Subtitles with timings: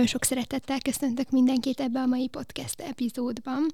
[0.00, 3.66] Nagyon sok szeretettel köszöntök mindenkit ebbe a mai podcast epizódban.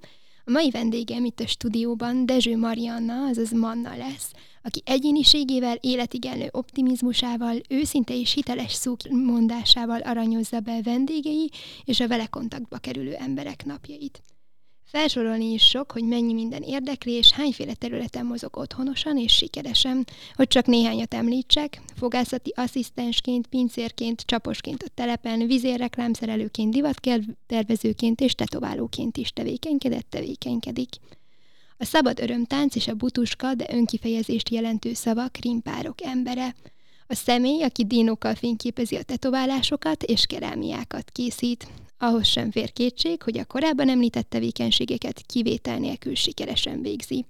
[0.45, 7.61] A mai vendégem itt a stúdióban Dezső Marianna, azaz Manna lesz, aki egyéniségével, életigenlő optimizmusával,
[7.69, 11.51] őszinte és hiteles szók mondásával aranyozza be vendégei
[11.85, 14.23] és a vele kontaktba kerülő emberek napjait.
[14.97, 20.49] Felsorolni is sok, hogy mennyi minden érdekli, és hányféle területen mozog otthonosan és sikeresen, hogy
[20.49, 30.07] csak néhányat említsek, fogászati asszisztensként, pincérként, csaposként a telepen, vizérreklámszerelőként, divattervezőként és tetoválóként is tevékenykedett,
[30.11, 30.89] tevékenykedik.
[31.79, 36.55] A szabad örömtánc és a butuska, de önkifejezést jelentő szavak, rimpárok embere,
[37.07, 41.67] a személy, aki dínokkal fényképezi a tetoválásokat és kerámiákat készít,
[41.99, 47.25] ahhoz sem fér kétség, hogy a korábban említett tevékenységeket kivétel nélkül sikeresen végzi.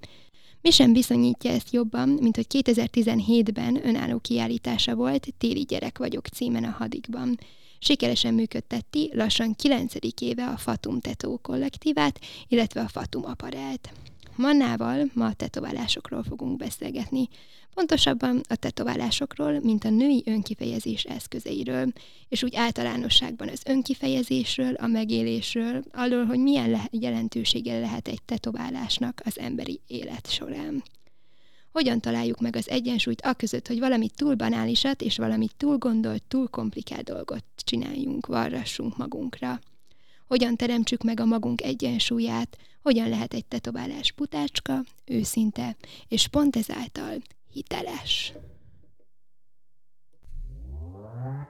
[0.61, 6.65] Mi sem bizonyítja ezt jobban, mint hogy 2017-ben önálló kiállítása volt Téli gyerek vagyok címen
[6.65, 7.39] a hadikban.
[7.79, 9.95] Sikeresen működteti lassan 9.
[10.21, 13.91] éve a Fatum Tetó kollektívát, illetve a Fatum Aparelt.
[14.37, 17.29] Mannával ma a tetoválásokról fogunk beszélgetni.
[17.75, 21.93] Pontosabban a tetoválásokról, mint a női önkifejezés eszközeiről,
[22.29, 29.21] és úgy általánosságban az önkifejezésről, a megélésről, arról, hogy milyen le- jelentősége lehet egy tetoválásnak
[29.25, 30.83] az emberi élet során.
[31.73, 36.23] Hogyan találjuk meg az egyensúlyt a között, hogy valami túl banálisat és valami túl gondolt,
[36.23, 39.61] túl komplikált dolgot csináljunk, varrassunk magunkra.
[40.27, 45.77] Hogyan teremtsük meg a magunk egyensúlyát, hogyan lehet egy tetoválás putácska, őszinte,
[46.09, 47.15] és pont ezáltal
[47.53, 48.33] hiteles.
[51.23, 51.49] Hát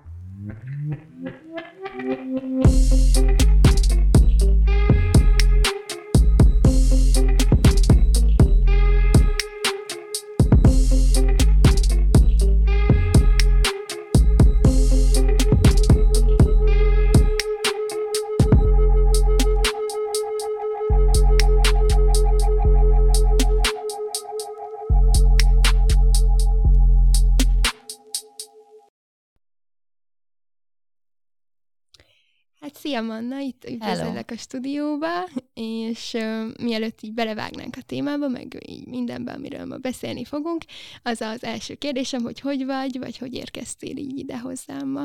[32.87, 38.87] szia Manna, itt üdvözöllek a stúdióba, és uh, mielőtt így belevágnánk a témába, meg így
[38.87, 40.65] mindenben, amiről ma beszélni fogunk,
[41.03, 45.05] az az első kérdésem, hogy hogy vagy, vagy hogy érkeztél így ide hozzám ma?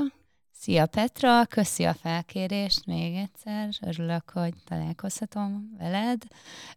[0.52, 6.22] Szia Petra, köszi a felkérést még egyszer, örülök, hogy találkozhatom veled.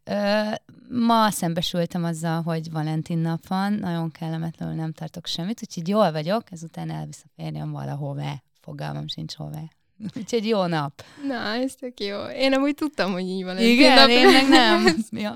[0.04, 0.42] Ö,
[0.90, 6.52] ma szembesültem azzal, hogy Valentin nap van, nagyon kellemetlenül nem tartok semmit, úgyhogy jól vagyok,
[6.52, 9.62] ezután elvisz a férjem valahová, fogalmam sincs hová.
[10.18, 11.04] Úgyhogy jó nap.
[11.26, 12.24] Na, ez tök jó.
[12.24, 13.58] Én amúgy tudtam, hogy így van.
[13.58, 14.08] Igen, nap.
[14.08, 14.96] én meg nem.
[15.24, 15.34] ja.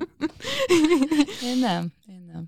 [1.43, 2.45] Én nem, én nem.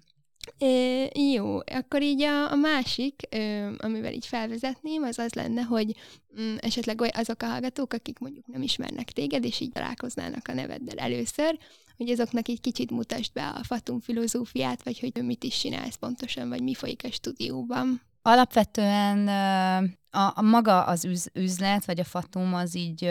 [0.57, 5.95] É, jó, akkor így a, a másik, ö, amivel így felvezetném, az az lenne, hogy
[6.41, 10.97] mm, esetleg azok a hallgatók, akik mondjuk nem ismernek téged, és így találkoznának a neveddel
[10.97, 11.57] először,
[11.97, 16.49] hogy azoknak így kicsit mutasd be a Fatum filozófiát, vagy hogy mit is csinálsz pontosan,
[16.49, 18.01] vagy mi folyik a stúdióban.
[18.21, 19.27] Alapvetően
[20.09, 23.01] a, a maga az üz, üzlet, vagy a Fatum az így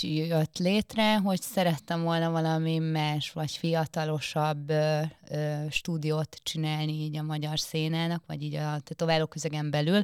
[0.00, 4.72] jött létre, hogy szerettem volna valami más, vagy fiatalosabb
[5.30, 10.02] ö, ö, stúdiót csinálni így a magyar szénának, vagy így a tetováló közegen belül.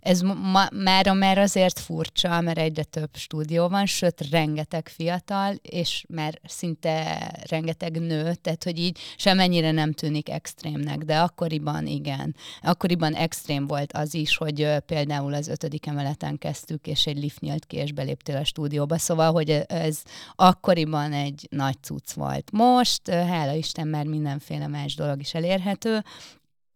[0.00, 6.04] Ez ma, mára már azért furcsa, mert egyre több stúdió van, sőt, rengeteg fiatal, és
[6.08, 12.34] már szinte rengeteg nő, tehát hogy így semennyire nem tűnik extrémnek, de akkoriban igen.
[12.62, 17.66] Akkoriban extrém volt az is, hogy például az ötödik emeleten kezdtük, és egy lift nyílt
[17.66, 20.02] ki, és beléptél a stúdióba, szóval hogy ez
[20.34, 22.50] akkoriban egy nagy cucc volt.
[22.52, 26.04] Most, hála Isten, már mindenféle más dolog is elérhető,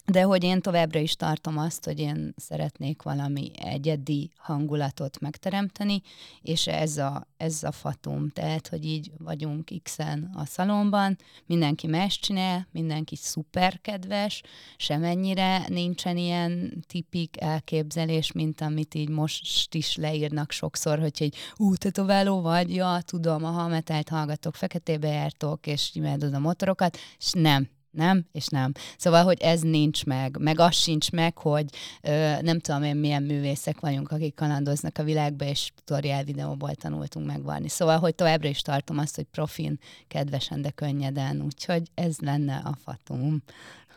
[0.07, 6.03] de hogy én továbbra is tartom azt, hogy én szeretnék valami egyedi hangulatot megteremteni,
[6.43, 9.99] és ez a, ez a fatum, tehát, hogy így vagyunk x
[10.35, 14.43] a szalomban, mindenki más csinál, mindenki szuper kedves,
[14.77, 21.75] semennyire nincsen ilyen tipik elképzelés, mint amit így most is leírnak sokszor, hogy egy ú,
[21.75, 27.69] tetováló vagy, ja, tudom, a metált hallgatok, feketébe jártok, és imádod a motorokat, és nem,
[27.97, 28.73] nem, és nem.
[28.99, 31.65] Szóval, hogy ez nincs meg, meg az sincs meg, hogy
[32.03, 37.27] ö, nem tudom én milyen művészek vagyunk, akik kalandoznak a világba, és tutoriál videóból tanultunk
[37.27, 37.69] megvarni.
[37.69, 39.79] Szóval, hogy továbbra is tartom azt, hogy profin,
[40.09, 43.43] kedvesen, de könnyeden, úgyhogy ez lenne a fatum.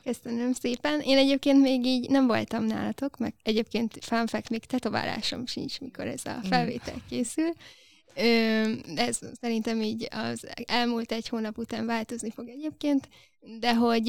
[0.04, 1.00] Köszönöm szépen.
[1.00, 6.26] Én egyébként még így nem voltam nálatok, meg egyébként fanfact még tetoválásom sincs, mikor ez
[6.26, 7.52] a felvétel készül.
[8.96, 13.10] Ez szerintem így az elmúlt egy hónap után változni fog egyébként,
[13.60, 14.04] de hogy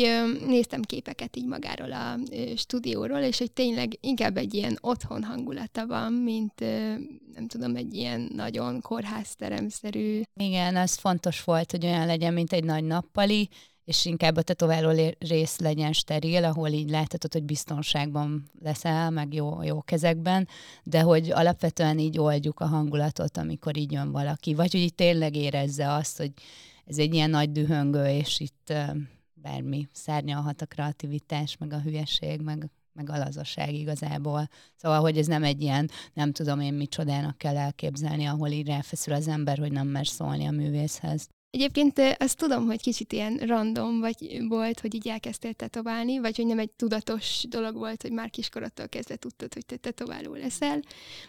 [0.46, 2.18] néztem képeket így magáról a
[2.56, 6.60] stúdióról, és hogy tényleg inkább egy ilyen otthon hangulata van, mint
[7.34, 10.20] nem tudom, egy ilyen nagyon kórházteremszerű.
[10.34, 13.48] Igen, az fontos volt, hogy olyan legyen, mint egy nagy nappali,
[13.90, 19.62] és inkább a tetováló rész legyen steril, ahol így láthatod, hogy biztonságban leszel, meg jó,
[19.62, 20.48] jó kezekben,
[20.84, 25.36] de hogy alapvetően így oldjuk a hangulatot, amikor így jön valaki, vagy hogy így tényleg
[25.36, 26.32] érezze azt, hogy
[26.84, 28.72] ez egy ilyen nagy dühöngő, és itt
[29.34, 34.48] bármi szárnyalhat a kreativitás, meg a hülyeség, meg, meg a lazaság igazából.
[34.76, 39.14] Szóval, hogy ez nem egy ilyen, nem tudom én micsodának kell elképzelni, ahol így ráfeszül
[39.14, 41.28] az ember, hogy nem mer szólni a művészhez.
[41.50, 46.46] Egyébként azt tudom, hogy kicsit ilyen random vagy volt, hogy így elkezdtél tetoválni, vagy hogy
[46.46, 50.80] nem egy tudatos dolog volt, hogy már kiskorattól kezdve tudtad, hogy te tetováló leszel,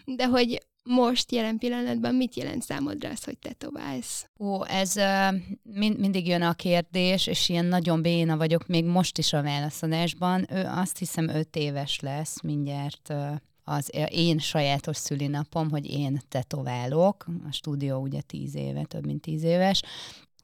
[0.05, 4.29] de hogy most, jelen pillanatban mit jelent számodra az, hogy tetoválsz?
[4.39, 9.17] Ó, ez uh, mind, mindig jön a kérdés, és ilyen nagyon béna vagyok még most
[9.17, 10.47] is a válaszadásban.
[10.51, 13.35] Ő azt hiszem öt éves lesz mindjárt uh,
[13.71, 17.25] az én sajátos szülinapom, hogy én tetoválok.
[17.49, 19.81] A stúdió ugye tíz éve, több mint tíz éves,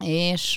[0.06, 0.54] és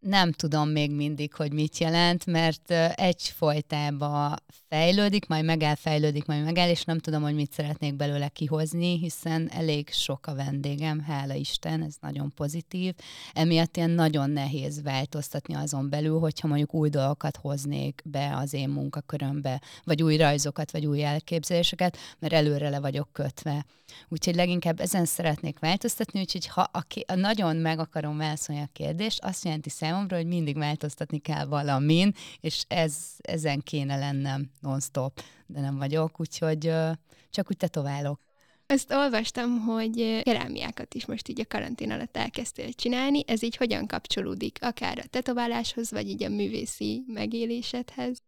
[0.00, 4.36] nem tudom még mindig, hogy mit jelent, mert egyfolytában
[4.70, 9.50] fejlődik, majd megáll, fejlődik, majd megáll, és nem tudom, hogy mit szeretnék belőle kihozni, hiszen
[9.52, 12.94] elég sok a vendégem, hála Isten, ez nagyon pozitív.
[13.32, 18.68] Emiatt ilyen nagyon nehéz változtatni azon belül, hogyha mondjuk új dolgokat hoznék be az én
[18.68, 23.64] munkakörömbe, vagy új rajzokat, vagy új elképzeléseket, mert előre le vagyok kötve.
[24.08, 29.44] Úgyhogy leginkább ezen szeretnék változtatni, úgyhogy ha a, nagyon meg akarom válaszolni a kérdést, azt
[29.44, 35.76] jelenti számomra, hogy mindig változtatni kell valamin, és ez, ezen kéne lennem non-stop, de nem
[35.76, 36.72] vagyok, úgyhogy
[37.30, 38.20] csak úgy tetoválok.
[38.66, 43.22] Azt olvastam, hogy kerámiákat is most így a karantén alatt elkezdtél csinálni.
[43.26, 48.18] Ez így hogyan kapcsolódik akár a tetováláshoz, vagy így a művészi megélésedhez?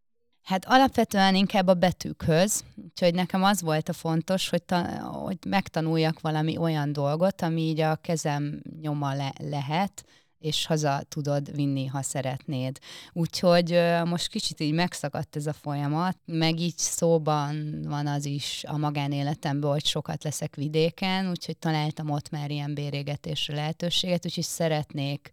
[0.43, 6.20] Hát alapvetően inkább a betűkhöz, úgyhogy nekem az volt a fontos, hogy, ta, hogy megtanuljak
[6.20, 10.05] valami olyan dolgot, ami így a kezem nyoma le, lehet,
[10.42, 12.78] és haza tudod vinni, ha szeretnéd.
[13.12, 18.76] Úgyhogy most kicsit így megszakadt ez a folyamat, meg így szóban van az is a
[18.76, 25.30] magánéletemben, hogy sokat leszek vidéken, úgyhogy találtam ott már ilyen bérégetésre lehetőséget, úgyhogy szeretnék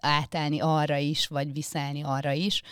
[0.00, 2.62] átállni arra is, vagy viszállni arra is,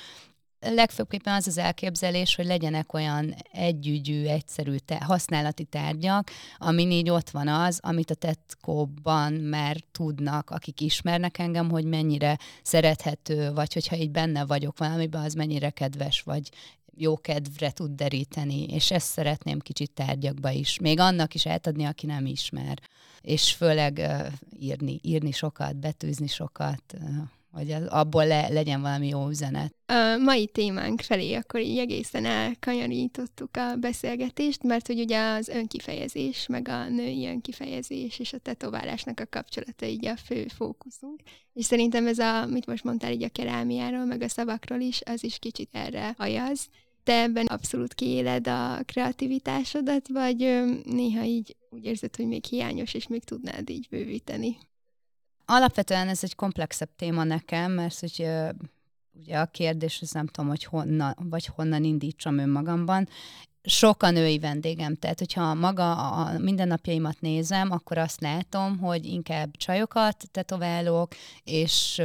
[0.62, 7.30] legfőképpen az az elképzelés, hogy legyenek olyan együgyű, egyszerű te- használati tárgyak, amin így ott
[7.30, 13.96] van az, amit a tetkóban már tudnak, akik ismernek engem, hogy mennyire szerethető, vagy hogyha
[13.96, 16.48] így benne vagyok valamiben, az mennyire kedves, vagy
[16.96, 22.06] jó kedvre tud deríteni, és ezt szeretném kicsit tárgyakba is, még annak is átadni, aki
[22.06, 22.78] nem ismer,
[23.20, 24.26] és főleg uh,
[24.58, 27.00] írni, írni sokat, betűzni sokat, uh,
[27.52, 29.74] hogy az, abból le, legyen valami jó üzenet.
[29.86, 36.46] A mai témánk felé akkor így egészen elkanyarítottuk a beszélgetést, mert hogy ugye az önkifejezés,
[36.46, 41.20] meg a női önkifejezés és a tetoválásnak a kapcsolata így a fő fókuszunk.
[41.52, 45.24] És szerintem ez a, mit most mondtál így a kerámiáról, meg a szavakról is, az
[45.24, 46.68] is kicsit erre ajaz.
[47.04, 50.38] Te ebben abszolút kiéled a kreativitásodat, vagy
[50.84, 54.56] néha így úgy érzed, hogy még hiányos, és még tudnád így bővíteni?
[55.44, 58.26] Alapvetően ez egy komplexebb téma nekem, mert hogy
[59.12, 63.08] ugye a kérdés, az nem tudom, hogy honnan, vagy honnan indítsam önmagamban.
[63.64, 69.56] Sok a női vendégem, tehát hogyha maga a mindennapjaimat nézem, akkor azt látom, hogy inkább
[69.56, 71.12] csajokat tetoválok,
[71.44, 72.02] és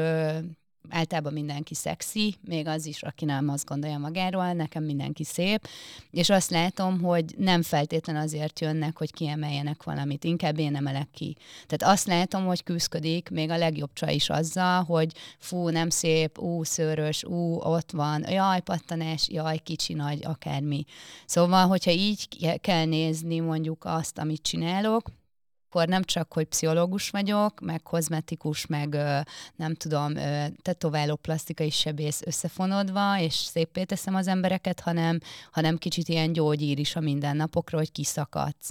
[0.89, 5.67] általában mindenki szexi, még az is, aki nem azt gondolja magáról, nekem mindenki szép,
[6.11, 11.37] és azt látom, hogy nem feltétlen azért jönnek, hogy kiemeljenek valamit, inkább én emelek ki.
[11.67, 16.37] Tehát azt látom, hogy küzdködik még a legjobb csaj is azzal, hogy fú, nem szép,
[16.39, 20.85] ú, szőrös, ú, ott van, jaj, pattanás, jaj, kicsi, nagy, akármi.
[21.25, 22.27] Szóval, hogyha így
[22.61, 25.11] kell nézni mondjuk azt, amit csinálok,
[25.69, 28.97] akkor nem csak, hogy pszichológus vagyok, meg kozmetikus, meg
[29.55, 30.13] nem tudom,
[30.61, 35.19] tetováló plastikai sebész összefonodva, és szépé teszem az embereket, hanem,
[35.51, 38.69] hanem kicsit ilyen gyógyír is a mindennapokról, hogy kiszakadsz.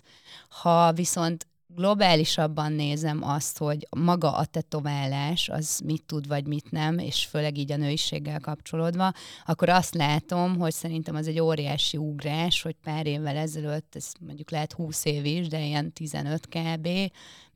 [0.49, 6.99] Ha viszont globálisabban nézem azt, hogy maga a tetoválás az mit tud, vagy mit nem,
[6.99, 9.13] és főleg így a nőiséggel kapcsolódva,
[9.45, 14.51] akkor azt látom, hogy szerintem az egy óriási ugrás, hogy pár évvel ezelőtt, ez mondjuk
[14.51, 16.89] lehet 20 év is, de ilyen 15 kb.,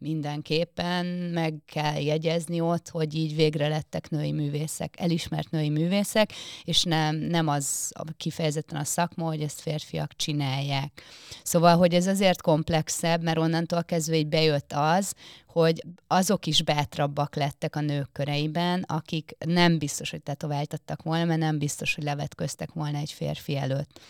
[0.01, 6.33] mindenképpen meg kell jegyezni ott, hogy így végre lettek női művészek, elismert női művészek,
[6.65, 11.03] és nem, nem az kifejezetten a szakma, hogy ezt férfiak csinálják.
[11.43, 15.15] Szóval, hogy ez azért komplexebb, mert onnantól kezdve így bejött az,
[15.47, 21.41] hogy azok is bátrabbak lettek a nők köreiben, akik nem biztos, hogy tetováltattak volna, mert
[21.41, 24.01] nem biztos, hogy levetköztek volna egy férfi előtt.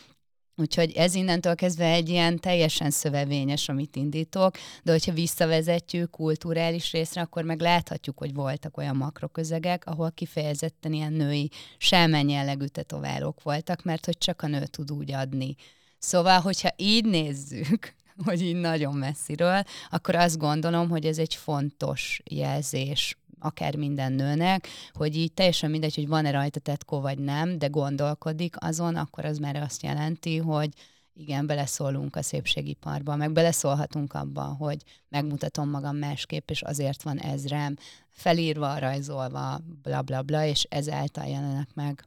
[0.61, 7.21] Úgyhogy ez innentől kezdve egy ilyen teljesen szövevényes, amit indítok, de hogyha visszavezetjük kulturális részre,
[7.21, 13.83] akkor meg láthatjuk, hogy voltak olyan makroközegek, ahol kifejezetten ilyen női selmen jellegű tetoválók voltak,
[13.83, 15.55] mert hogy csak a nő tud úgy adni.
[15.99, 17.95] Szóval, hogyha így nézzük,
[18.27, 24.69] hogy így nagyon messziről, akkor azt gondolom, hogy ez egy fontos jelzés akár minden nőnek,
[24.93, 29.39] hogy így teljesen mindegy, hogy van-e rajta tetkó vagy nem, de gondolkodik azon, akkor az
[29.39, 30.69] már azt jelenti, hogy
[31.15, 37.47] igen, beleszólunk a szépségiparba, meg beleszólhatunk abba, hogy megmutatom magam másképp, és azért van ez
[37.47, 37.77] rám
[38.09, 42.05] felírva, rajzolva, bla bla bla, és ezáltal jelenek meg.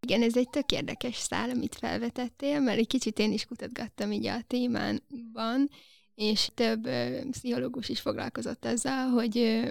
[0.00, 4.26] Igen, ez egy tök érdekes szál, amit felvetettél, mert egy kicsit én is kutatgattam így
[4.26, 5.70] a témánban,
[6.14, 6.88] és több
[7.30, 9.62] pszichológus is foglalkozott azzal, hogy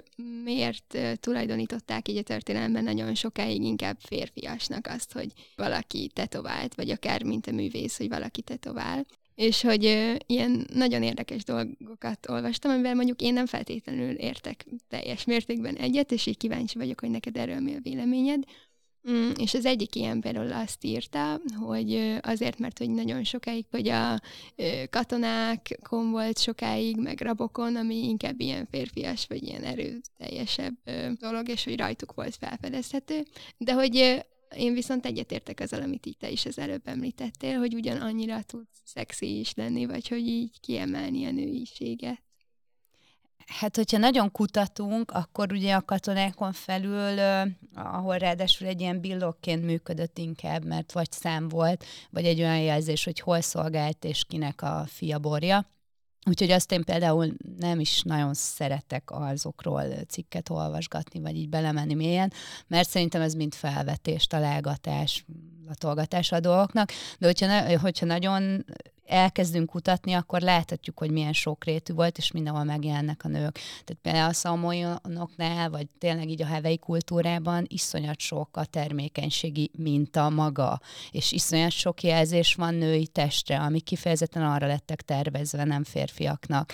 [0.44, 7.22] miért tulajdonították így a történelemben nagyon sokáig inkább férfiasnak azt, hogy valaki tetovált, vagy akár
[7.22, 9.06] mint a művész, hogy valaki tetovál.
[9.34, 9.84] És hogy
[10.26, 16.26] ilyen nagyon érdekes dolgokat olvastam, amivel mondjuk én nem feltétlenül értek teljes mértékben egyet, és
[16.26, 18.44] így kíváncsi vagyok, hogy neked erről mi a véleményed.
[19.10, 23.88] Mm, és az egyik ilyen például azt írta, hogy azért, mert hogy nagyon sokáig, hogy
[23.88, 24.20] a
[24.90, 30.74] katonákon volt sokáig, meg rabokon, ami inkább ilyen férfias, vagy ilyen erőteljesebb
[31.18, 33.24] dolog, és hogy rajtuk volt felfedezhető,
[33.58, 34.24] de hogy
[34.56, 38.66] én viszont egyetértek azzal, amit itt te is az előbb említettél, hogy ugyan annyira tud
[38.84, 42.22] szexi is lenni, vagy hogy így kiemelni a nőiséget.
[43.46, 47.18] Hát, hogyha nagyon kutatunk, akkor ugye a katonákon felül,
[47.74, 53.04] ahol ráadásul egy ilyen billokként működött inkább, mert vagy szám volt, vagy egy olyan jelzés,
[53.04, 55.72] hogy hol szolgált és kinek a fia borja.
[56.26, 62.32] Úgyhogy azt én például nem is nagyon szeretek azokról cikket olvasgatni, vagy így belemenni mélyen,
[62.66, 65.24] mert szerintem ez mind felvetés, találgatás,
[65.66, 68.64] latolgatás a dolgoknak, de hogyha, hogyha nagyon
[69.06, 73.52] elkezdünk kutatni, akkor láthatjuk, hogy milyen sokrétű volt, és mindenhol megjelennek a nők.
[73.52, 80.28] Tehát például a szamolyonoknál, vagy tényleg így a hevei kultúrában iszonyat sok a termékenységi minta
[80.28, 80.80] maga,
[81.10, 86.72] és iszonyat sok jelzés van női testre, ami kifejezetten arra lettek tervezve, nem férfiaknak.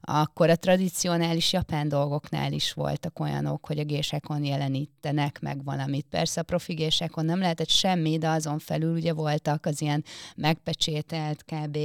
[0.00, 6.06] Akkor a tradicionális japán dolgoknál is voltak olyanok, hogy a gésekon jelenítenek meg valamit.
[6.10, 10.04] Persze a profi gésekon nem lehetett semmi, de azon felül ugye voltak az ilyen
[10.36, 11.78] megpecsételt kb.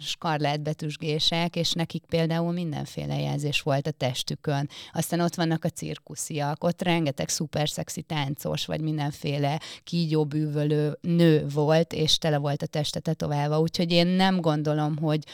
[0.00, 4.68] skarlát betűsgések, és nekik például mindenféle jelzés volt a testükön.
[4.92, 7.68] Aztán ott vannak a cirkusziak, ott rengeteg szuper
[8.06, 14.40] táncos, vagy mindenféle kígyóbűvölő nő volt, és tele volt a teste tetoválva, úgyhogy én nem
[14.40, 15.24] gondolom, hogy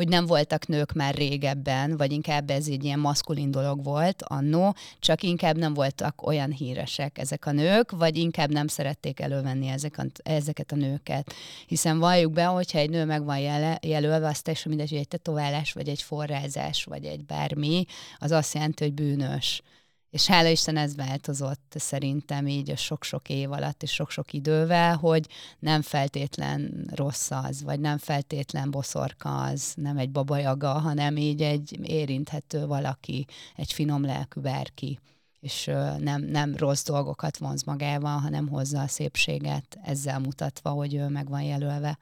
[0.00, 4.74] hogy nem voltak nők már régebben, vagy inkább ez egy ilyen maszkulin dolog volt annó,
[4.98, 9.98] csak inkább nem voltak olyan híresek ezek a nők, vagy inkább nem szerették elővenni ezek
[9.98, 11.34] a, ezeket a nőket.
[11.66, 15.08] Hiszen valljuk be, hogyha egy nő meg van jele, jelölve, azt teljesen mindegy, hogy egy
[15.08, 17.84] tetoválás, vagy egy forrázás, vagy egy bármi,
[18.18, 19.62] az azt jelenti, hogy bűnös.
[20.10, 25.28] És hála Isten ez változott szerintem így a sok-sok év alatt és sok-sok idővel, hogy
[25.58, 31.78] nem feltétlen rossz az, vagy nem feltétlen boszorka az, nem egy babajaga, hanem így egy
[31.82, 33.26] érinthető valaki,
[33.56, 34.98] egy finom lelkű bárki
[35.40, 35.64] és
[35.98, 41.28] nem, nem rossz dolgokat vonz magával, hanem hozza a szépséget, ezzel mutatva, hogy ő meg
[41.28, 41.98] van jelölve.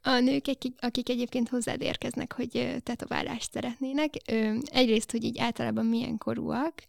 [0.00, 0.44] A nők,
[0.80, 4.14] akik, egyébként hozzád érkeznek, hogy tetoválást szeretnének,
[4.64, 6.82] egyrészt, hogy így általában milyen korúak?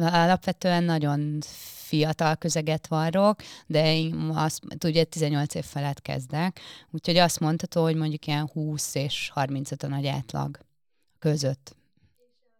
[0.00, 1.40] Alapvetően nagyon
[1.86, 7.96] fiatal közeget varrok, de én azt, ugye 18 év felett kezdek, úgyhogy azt mondható, hogy
[7.96, 10.58] mondjuk ilyen 20 és 35 a nagy átlag
[11.18, 11.76] között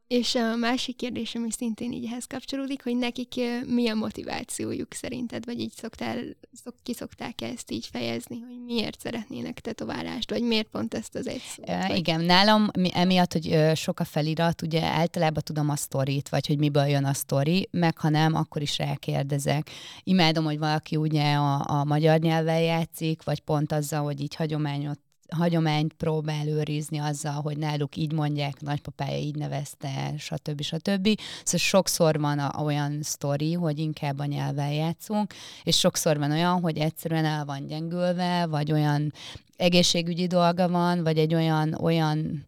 [0.09, 3.35] és a másik kérdés, ami szintén így ehhez kapcsolódik, hogy nekik
[3.67, 6.19] mi a motivációjuk szerinted, vagy így szoktál,
[6.65, 11.27] szok, ki szokták ezt így fejezni, hogy miért szeretnének tetoválást, vagy miért pont ezt az
[11.27, 11.69] egy szót?
[11.69, 16.59] E, igen, nálam emiatt, hogy sok a felirat, ugye általában tudom a sztorit, vagy hogy
[16.59, 19.71] miből jön a sztori, meg ha nem, akkor is rákérdezek.
[20.05, 24.99] Imádom, hogy valaki ugye a, a magyar nyelven játszik, vagy pont azzal, hogy így hagyományot
[25.29, 30.63] hagyományt próbál őrizni azzal, hogy náluk így mondják, nagypapája így nevezte, stb.
[30.63, 31.09] stb.
[31.45, 36.61] Szóval sokszor van a, olyan sztori, hogy inkább a nyelven játszunk, és sokszor van olyan,
[36.61, 39.13] hogy egyszerűen el van gyengülve, vagy olyan
[39.57, 42.45] egészségügyi dolga van, vagy egy olyan, olyan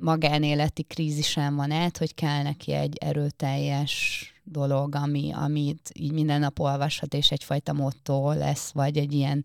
[0.00, 6.58] magánéleti krízisen van át, hogy kell neki egy erőteljes dolog, ami, amit így minden nap
[6.58, 9.44] olvashat, és egyfajta motto lesz, vagy egy ilyen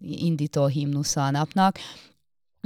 [0.00, 1.78] indító himnusza a napnak.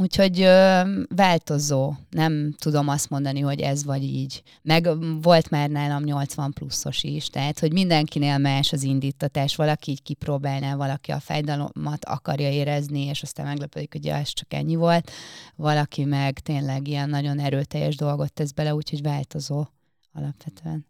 [0.00, 4.42] Úgyhogy ö, változó, nem tudom azt mondani, hogy ez vagy így.
[4.62, 4.88] Meg
[5.22, 10.74] volt már nálam 80 pluszos is, tehát hogy mindenkinél más az indítatás, valaki így kipróbálná,
[10.74, 15.10] valaki a fájdalomat akarja érezni, és aztán meglepődik, hogy ja, ez csak ennyi volt,
[15.54, 19.66] valaki meg tényleg ilyen nagyon erőteljes dolgot tesz bele, úgyhogy változó
[20.12, 20.86] alapvetően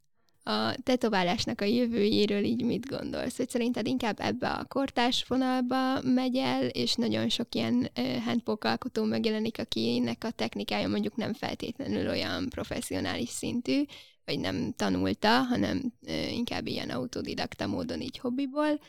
[0.48, 3.36] a tetoválásnak a jövőjéről így mit gondolsz?
[3.36, 7.90] Hogy szerinted inkább ebbe a kortás vonalba megy el, és nagyon sok ilyen
[8.24, 13.82] handpoke alkotó megjelenik, akinek a technikája mondjuk nem feltétlenül olyan professzionális szintű,
[14.24, 15.92] vagy nem tanulta, hanem
[16.30, 18.80] inkább ilyen autodidakta módon így hobbiból,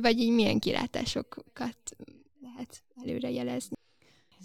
[0.00, 1.96] vagy így milyen kilátásokat
[2.40, 3.76] lehet előre jelezni?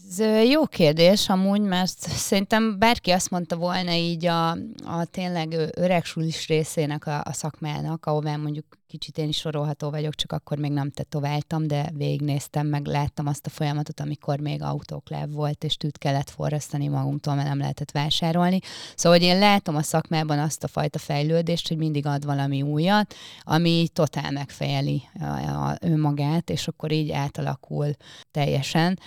[0.07, 4.51] Ez jó kérdés amúgy, mert szerintem bárki azt mondta volna így a,
[4.85, 10.31] a tényleg öregsulis részének a, a szakmának, ahová mondjuk kicsit én is sorolható vagyok, csak
[10.31, 15.63] akkor még nem tetováltam, de végignéztem, meg láttam azt a folyamatot, amikor még autókláv volt,
[15.63, 18.59] és tűt kellett forrasztani magunktól, mert nem lehetett vásárolni.
[18.95, 23.15] Szóval, hogy én látom a szakmában azt a fajta fejlődést, hogy mindig ad valami újat,
[23.41, 27.91] ami totál megfejeli a, a, önmagát, és akkor így átalakul
[28.31, 28.99] teljesen.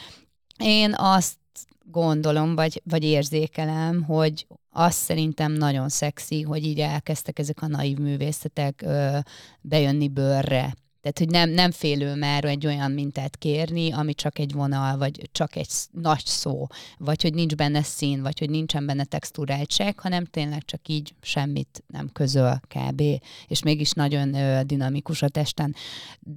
[0.58, 1.36] Én azt
[1.84, 7.98] gondolom, vagy, vagy érzékelem, hogy azt szerintem nagyon szexi, hogy így elkezdtek ezek a naív
[7.98, 9.18] művészetek ö,
[9.60, 10.74] bejönni bőrre.
[11.02, 15.28] Tehát, hogy nem, nem félő már egy olyan mintát kérni, ami csak egy vonal, vagy
[15.32, 16.66] csak egy nagy szó,
[16.98, 21.82] vagy hogy nincs benne szín, vagy hogy nincsen benne textúráltság, hanem tényleg csak így semmit
[21.86, 23.02] nem közöl kb.
[23.46, 25.74] És mégis nagyon ö, dinamikus a testen.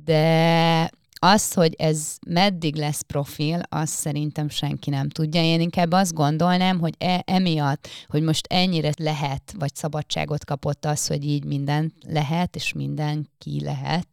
[0.03, 5.41] De az, hogy ez meddig lesz profil, azt szerintem senki nem tudja.
[5.41, 11.07] Én inkább azt gondolnám, hogy e, emiatt, hogy most ennyire lehet, vagy szabadságot kapott az,
[11.07, 14.07] hogy így minden lehet, és mindenki lehet,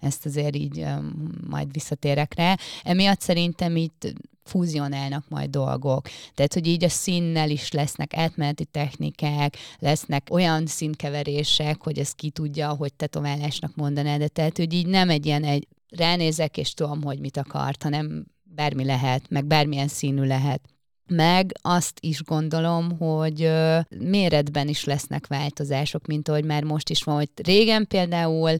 [0.00, 1.12] ezt azért így um,
[1.48, 6.08] majd visszatérek rá, emiatt szerintem itt fúzionálnak majd dolgok.
[6.34, 12.30] Tehát, hogy így a színnel is lesznek átmeneti technikák, lesznek olyan színkeverések, hogy ez ki
[12.30, 17.02] tudja, hogy tetoválásnak mondaná, de tehát, hogy így nem egy ilyen egy ránézek, és tudom,
[17.02, 20.60] hogy mit akart, hanem bármi lehet, meg bármilyen színű lehet.
[21.06, 23.50] Meg azt is gondolom, hogy
[23.98, 28.56] méretben is lesznek változások, mint ahogy már most is van, hogy régen például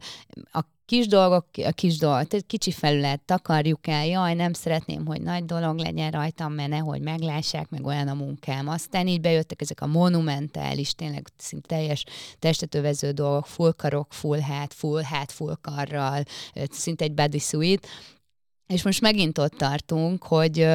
[0.53, 0.61] a
[0.93, 5.45] kis dolgok, a kis dolgok, tehát kicsi felület, takarjuk el, jaj, nem szeretném, hogy nagy
[5.45, 8.69] dolog legyen rajtam, mert nehogy meglássák, meg olyan a munkám.
[8.69, 12.05] Aztán így bejöttek ezek a monumentális, tényleg szinte teljes
[12.39, 16.23] testetővező dolgok, full karok, full hát, full hát, full karral,
[16.71, 17.87] szinte egy bodysuit,
[18.67, 20.69] és most megint ott tartunk, hogy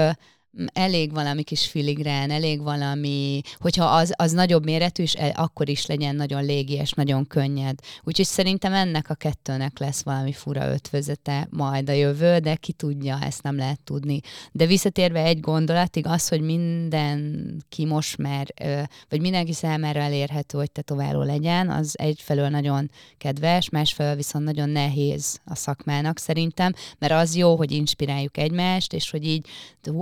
[0.74, 6.15] elég valami kis filigrán, elég valami, hogyha az, az nagyobb méretű, és akkor is legyen
[6.15, 7.80] nagyon légies, nagyon könnyed.
[8.04, 13.20] Úgyhogy szerintem ennek a kettőnek lesz valami fura ötvözete majd a jövő, de ki tudja,
[13.22, 14.20] ezt nem lehet tudni.
[14.52, 18.54] De visszatérve egy gondolatig, az, hogy mindenki most már,
[19.10, 25.39] vagy mindenki számára elérhető, hogy tetováló legyen, az egyfelől nagyon kedves, másfelől viszont nagyon nehéz
[25.46, 29.46] a szakmának szerintem, mert az jó, hogy inspiráljuk egymást, és hogy így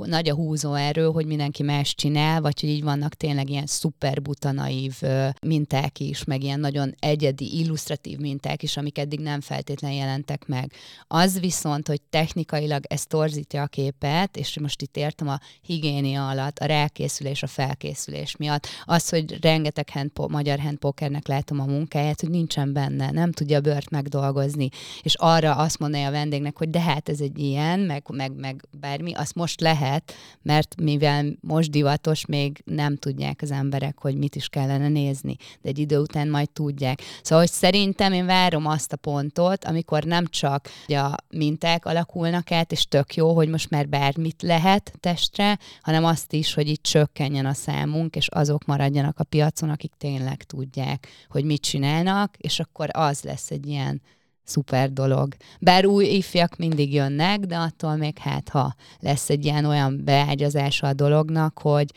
[0.06, 0.36] nagy a
[0.74, 5.02] erő, hogy mindenki más csinál, vagy hogy így vannak tényleg ilyen szuper buta naív
[5.42, 10.72] minták is, meg ilyen nagyon egyedi, illusztratív minták is, amik eddig nem feltétlenül jelentek meg.
[11.08, 16.60] Az viszont, hogy technikailag ez torzítja a képet, és most itt értem a higiénia alatt,
[16.60, 22.30] a rákészülés, a felkészülés miatt, az, hogy rengeteg handpo- magyar handpokernek látom a munkáját, hogy
[22.30, 24.70] nincsen benne, nem tudja bört megdolgozni,
[25.02, 28.68] és arra azt mondja a vendégnek, hogy de hát ez egy ilyen, meg, meg, meg
[28.80, 34.36] bármi, azt most lehet, mert mivel most divatos, még nem tudják az emberek, hogy mit
[34.36, 37.02] is kellene nézni, de egy idő után majd tudják.
[37.22, 42.72] Szóval, hogy szerintem én várom azt a pontot, amikor nem csak a minták alakulnak át,
[42.72, 47.46] és tök jó, hogy most már bármit lehet testre, hanem azt is, hogy itt csökkenjen
[47.46, 52.90] a számunk, és azok maradjanak a piacon, akik tényleg tudják, hogy mit csinálnak, és akkor
[52.92, 54.02] az lesz egy ilyen
[54.46, 55.36] szuper dolog.
[55.60, 60.88] Bár új ifjak mindig jönnek, de attól még hát, ha lesz egy ilyen olyan beágyazása
[60.88, 61.92] a dolognak, hogy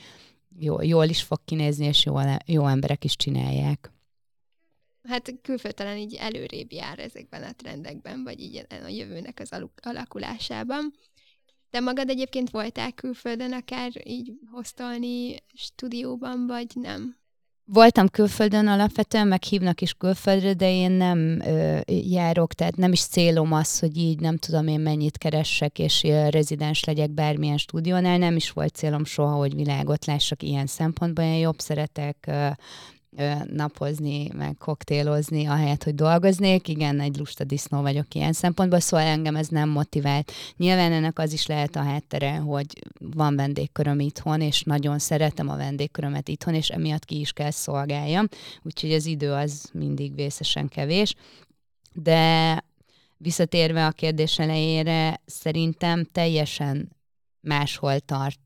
[0.59, 3.93] jó, jól is fog kinézni, és jó, jó emberek is csinálják.
[5.09, 10.93] Hát külföldtelen így előrébb jár ezekben a trendekben, vagy így a jövőnek az alakulásában.
[11.71, 17.18] Te magad egyébként voltál külföldön akár így hoztolni stúdióban, vagy nem?
[17.73, 23.01] Voltam külföldön alapvetően, meg hívnak is külföldre, de én nem ö, járok, tehát nem is
[23.01, 28.19] célom az, hogy így nem tudom én mennyit keressek, és ö, rezidens legyek bármilyen stúdiónál.
[28.19, 31.25] Nem is volt célom soha, hogy világot lássak ilyen szempontból.
[31.25, 32.49] Én jobb szeretek ö,
[33.47, 36.69] napozni, meg koktélozni, ahelyett, hogy dolgoznék.
[36.69, 40.33] Igen, egy lusta disznó vagyok ilyen szempontból, szóval engem ez nem motivált.
[40.57, 42.67] Nyilván ennek az is lehet a háttere, hogy
[42.99, 48.29] van vendégköröm itthon, és nagyon szeretem a vendégkörömet itthon, és emiatt ki is kell szolgáljam.
[48.63, 51.15] Úgyhogy az idő az mindig vészesen kevés.
[51.93, 52.65] De
[53.17, 56.97] visszatérve a kérdés elejére, szerintem teljesen
[57.41, 58.39] máshol tart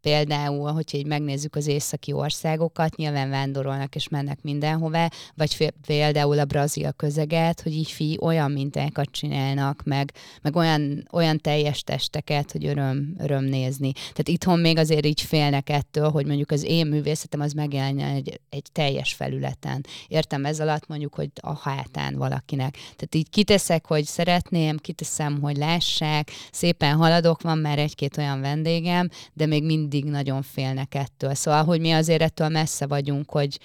[0.00, 6.44] például, hogyha így megnézzük az északi országokat, nyilván vándorolnak és mennek mindenhová, vagy például a
[6.44, 12.66] brazil közeget, hogy így fi olyan mintákat csinálnak, meg, meg olyan, olyan teljes testeket, hogy
[12.66, 13.92] öröm, öröm nézni.
[13.92, 18.40] Tehát itthon még azért így félnek ettől, hogy mondjuk az én művészetem az megjelenjen egy,
[18.48, 19.86] egy teljes felületen.
[20.08, 22.72] Értem ez alatt mondjuk, hogy a hátán valakinek.
[22.72, 29.08] Tehát így kiteszek, hogy szeretném, kiteszem, hogy lássák, szépen haladok, van már egy-két olyan vendégem,
[29.32, 31.34] de még mindig mindig nagyon félnek ettől.
[31.34, 33.58] Szóval, hogy mi azért ettől messze vagyunk, hogy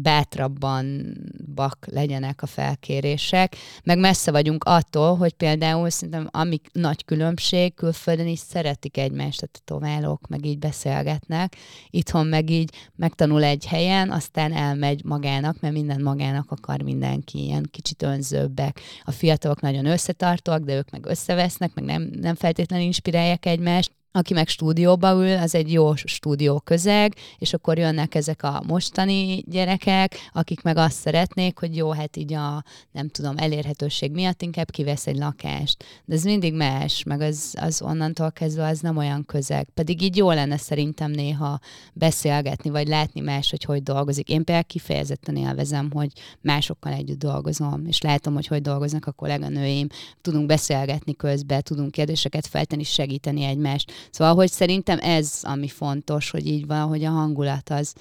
[0.00, 1.14] bátrabban
[1.54, 8.26] bak legyenek a felkérések, meg messze vagyunk attól, hogy például szerintem ami nagy különbség, külföldön
[8.26, 11.56] is szeretik egymást a tetoválók, meg így beszélgetnek,
[11.90, 17.68] itthon meg így megtanul egy helyen, aztán elmegy magának, mert minden magának akar mindenki, ilyen
[17.70, 18.80] kicsit önzőbbek.
[19.04, 24.34] A fiatalok nagyon összetartóak, de ők meg összevesznek, meg nem, nem feltétlenül inspirálják egymást, aki
[24.34, 30.16] meg stúdióba ül, az egy jó stúdió közeg, és akkor jönnek ezek a mostani gyerekek,
[30.32, 35.06] akik meg azt szeretnék, hogy jó, hát így a, nem tudom, elérhetőség miatt inkább kivesz
[35.06, 35.84] egy lakást.
[36.04, 39.68] De ez mindig más, meg az, az onnantól kezdve az nem olyan közeg.
[39.74, 41.58] Pedig így jó lenne szerintem néha
[41.92, 44.28] beszélgetni, vagy látni más, hogy hogy dolgozik.
[44.28, 49.86] Én például kifejezetten élvezem, hogy másokkal együtt dolgozom, és látom, hogy hogy dolgoznak a kolléganőim,
[50.20, 56.46] tudunk beszélgetni közben, tudunk kérdéseket feltenni, segíteni egymást Szóval, hogy szerintem ez, ami fontos, hogy
[56.46, 57.94] így valahogy a hangulat az,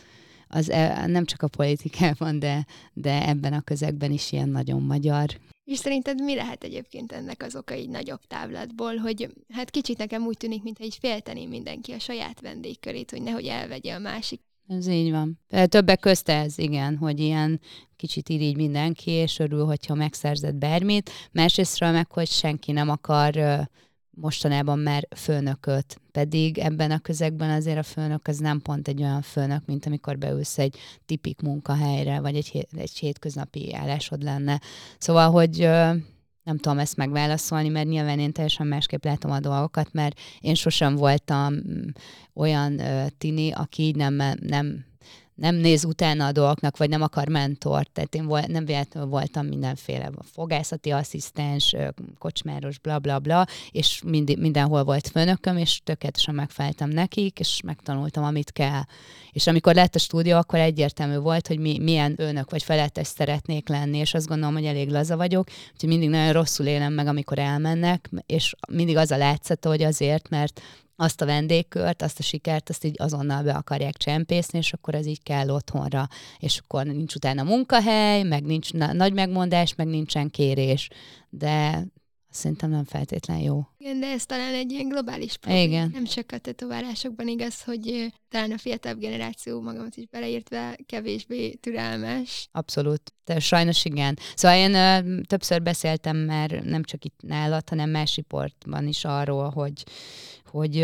[0.47, 5.27] az e, nem csak a politikában, de, de ebben a közegben is ilyen nagyon magyar.
[5.63, 10.25] És szerinted mi lehet egyébként ennek az oka így nagyobb távlatból, hogy hát kicsit nekem
[10.25, 14.41] úgy tűnik, mintha így féltené mindenki a saját vendégkörét, hogy nehogy elvegye a másik.
[14.67, 15.39] Ez így van.
[15.65, 17.59] Többek közt ez, igen, hogy ilyen
[17.95, 21.11] kicsit irigy mindenki, és örül, hogyha megszerzett bármit.
[21.31, 23.39] Másrésztről meg, hogy senki nem akar
[24.21, 29.21] mostanában már főnököt, pedig ebben a közegben azért a főnök az nem pont egy olyan
[29.21, 34.61] főnök, mint amikor beülsz egy tipik munkahelyre, vagy egy, egy hétköznapi állásod lenne.
[34.97, 35.57] Szóval, hogy
[36.43, 40.95] nem tudom ezt megválaszolni, mert nyilván én teljesen másképp látom a dolgokat, mert én sosem
[40.95, 41.87] voltam mm,
[42.33, 42.81] olyan
[43.17, 44.85] tini, aki így nem, nem
[45.39, 47.91] nem néz utána a dolgoknak, vagy nem akar mentort.
[47.91, 51.75] Tehát én volt, nem véletlenül voltam mindenféle fogászati asszisztens,
[52.17, 58.23] kocsmáros, bla bla bla, és mind, mindenhol volt főnököm, és tökéletesen megfeleltem nekik, és megtanultam,
[58.23, 58.81] amit kell.
[59.31, 63.67] És amikor lett a stúdió, akkor egyértelmű volt, hogy mi, milyen önök vagy felettes szeretnék
[63.67, 67.39] lenni, és azt gondolom, hogy elég laza vagyok, úgyhogy mindig nagyon rosszul élem meg, amikor
[67.39, 70.61] elmennek, és mindig az a látszata, hogy azért, mert
[70.99, 75.05] azt a vendégkört, azt a sikert, azt így azonnal be akarják csempészni, és akkor ez
[75.05, 76.07] így kell otthonra.
[76.39, 80.87] És akkor nincs utána munkahely, meg nincs na- nagy megmondás, meg nincsen kérés.
[81.29, 81.85] De
[82.29, 83.61] szerintem nem feltétlen jó.
[83.77, 85.63] Igen, de ez talán egy ilyen globális probléma.
[85.63, 85.89] Igen.
[85.93, 92.49] Nem csak a tetoválásokban igaz, hogy talán a fiatalabb generáció magamat is beleírtve kevésbé türelmes.
[92.51, 93.13] Abszolút.
[93.25, 94.17] De sajnos igen.
[94.35, 99.49] Szóval én ö, többször beszéltem már nem csak itt nálad, hanem más riportban is arról,
[99.49, 99.83] hogy,
[100.51, 100.75] hogy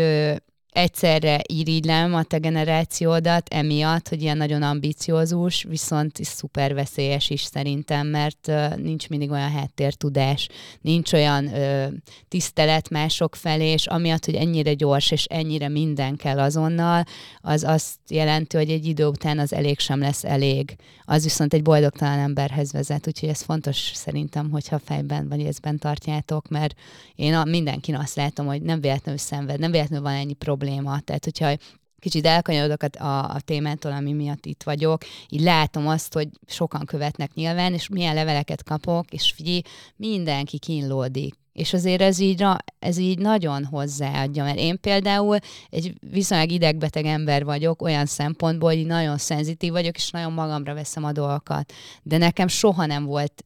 [0.76, 8.06] egyszerre irigylem a te generációdat emiatt, hogy ilyen nagyon ambiciózus, viszont szuper veszélyes is szerintem,
[8.06, 10.48] mert uh, nincs mindig olyan háttértudás,
[10.80, 11.86] nincs olyan uh,
[12.28, 17.04] tisztelet mások felé, és amiatt, hogy ennyire gyors és ennyire minden kell azonnal,
[17.40, 20.76] az azt jelenti, hogy egy idő után az elég sem lesz elég.
[21.04, 26.48] Az viszont egy boldogtalan emberhez vezet, úgyhogy ez fontos szerintem, hogyha fejben vagy észben tartjátok,
[26.48, 26.74] mert
[27.14, 31.00] én a, mindenkin azt látom, hogy nem véletlenül szenved, nem véletlenül van ennyi probléma, probléma.
[31.00, 31.56] Tehát, hogyha
[31.98, 37.34] kicsit elkanyarodok a, a témától, ami miatt itt vagyok, így látom azt, hogy sokan követnek
[37.34, 39.60] nyilván, és milyen leveleket kapok, és figyelj,
[39.96, 42.44] mindenki kínlódik És azért ez így,
[42.86, 45.38] ez így nagyon hozzáadja, mert én például
[45.70, 51.04] egy viszonylag idegbeteg ember vagyok, olyan szempontból, hogy nagyon szenzitív vagyok, és nagyon magamra veszem
[51.04, 51.72] a dolgokat.
[52.02, 53.44] De nekem soha nem volt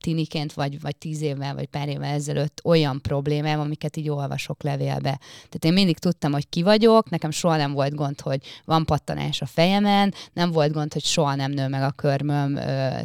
[0.00, 5.18] tiniként, vagy, vagy tíz évvel, vagy pár évvel ezelőtt olyan problémám, amiket így olvasok levélbe.
[5.32, 9.40] Tehát én mindig tudtam, hogy ki vagyok, nekem soha nem volt gond, hogy van pattanás
[9.40, 12.58] a fejemen, nem volt gond, hogy soha nem nő meg a körmöm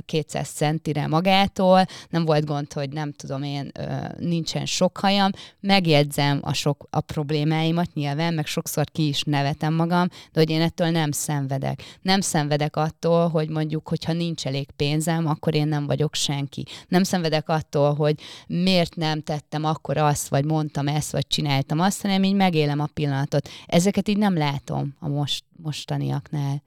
[0.05, 3.71] 200 centire magától, nem volt gond, hogy nem tudom én,
[4.17, 5.31] nincsen sok hajam,
[5.69, 10.61] megjegyzem a sok a problémáimat nyilván, meg sokszor ki is nevetem magam, de hogy én
[10.61, 11.83] ettől nem szenvedek.
[12.01, 16.65] Nem szenvedek attól, hogy mondjuk, hogyha nincs elég pénzem, akkor én nem vagyok senki.
[16.87, 18.15] Nem szenvedek attól, hogy
[18.47, 22.89] miért nem tettem akkor azt, vagy mondtam ezt, vagy csináltam azt, hanem így megélem a
[22.93, 23.49] pillanatot.
[23.65, 26.61] Ezeket így nem látom a most, mostaniaknál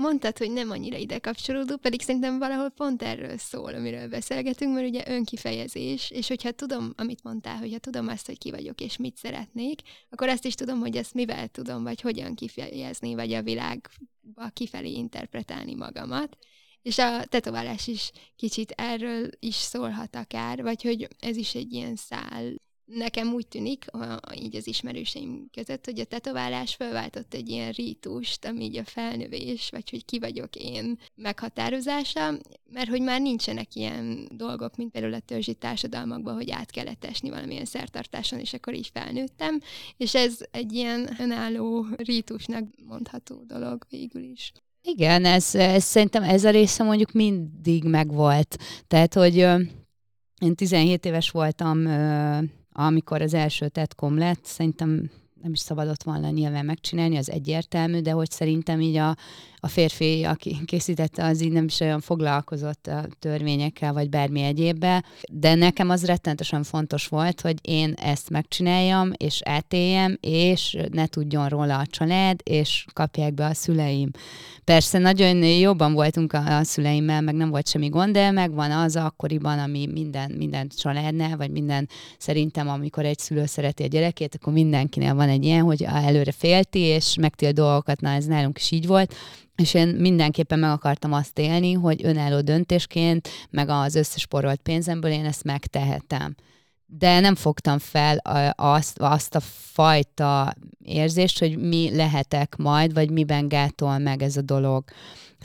[0.00, 4.88] mondtad, hogy nem annyira ide kapcsolódó, pedig szerintem valahol pont erről szól, amiről beszélgetünk, mert
[4.88, 9.16] ugye önkifejezés, és hogyha tudom, amit mondtál, hogyha tudom azt, hogy ki vagyok és mit
[9.16, 14.48] szeretnék, akkor azt is tudom, hogy ezt mivel tudom, vagy hogyan kifejezni, vagy a világba
[14.52, 16.36] kifelé interpretálni magamat.
[16.82, 21.96] És a tetoválás is kicsit erről is szólhat akár, vagy hogy ez is egy ilyen
[21.96, 22.52] szál
[22.94, 28.44] nekem úgy tűnik, a, így az ismerőseim között, hogy a tetoválás felváltott egy ilyen rítust,
[28.44, 32.34] ami így a felnövés, vagy hogy ki vagyok én meghatározása,
[32.72, 37.30] mert hogy már nincsenek ilyen dolgok, mint például a törzsi társadalmakban, hogy át kellett esni
[37.30, 39.60] valamilyen szertartáson, és akkor így felnőttem,
[39.96, 44.52] és ez egy ilyen önálló rítusnak mondható dolog végül is.
[44.82, 48.56] Igen, ez, ez szerintem ez a része mondjuk mindig megvolt.
[48.86, 49.36] Tehát, hogy
[50.40, 51.86] én 17 éves voltam
[52.72, 55.10] amikor az első tetkom lett, szerintem
[55.42, 59.16] nem is szabadott volna nyilván megcsinálni, az egyértelmű, de hogy szerintem így a,
[59.60, 65.04] a férfi, aki készítette, az így nem is olyan foglalkozott a törvényekkel, vagy bármi egyébbe,
[65.30, 71.48] de nekem az rettenetesen fontos volt, hogy én ezt megcsináljam, és átéljem, és ne tudjon
[71.48, 74.10] róla a család, és kapják be a szüleim.
[74.64, 79.58] Persze nagyon jobban voltunk a, szüleimmel, meg nem volt semmi gond, de megvan az akkoriban,
[79.58, 85.14] ami minden, minden családnál, vagy minden szerintem, amikor egy szülő szereti a gyerekét, akkor mindenkinél
[85.14, 89.14] van egy ilyen, hogy előre félti, és megtél dolgokat, na ez nálunk is így volt,
[89.56, 95.10] és én mindenképpen meg akartam azt élni, hogy önálló döntésként, meg az összes porolt pénzemből
[95.10, 96.34] én ezt megtehetem.
[96.86, 98.16] De nem fogtam fel
[98.56, 99.40] azt, azt a
[99.72, 104.84] fajta érzést, hogy mi lehetek majd, vagy miben gátol meg ez a dolog.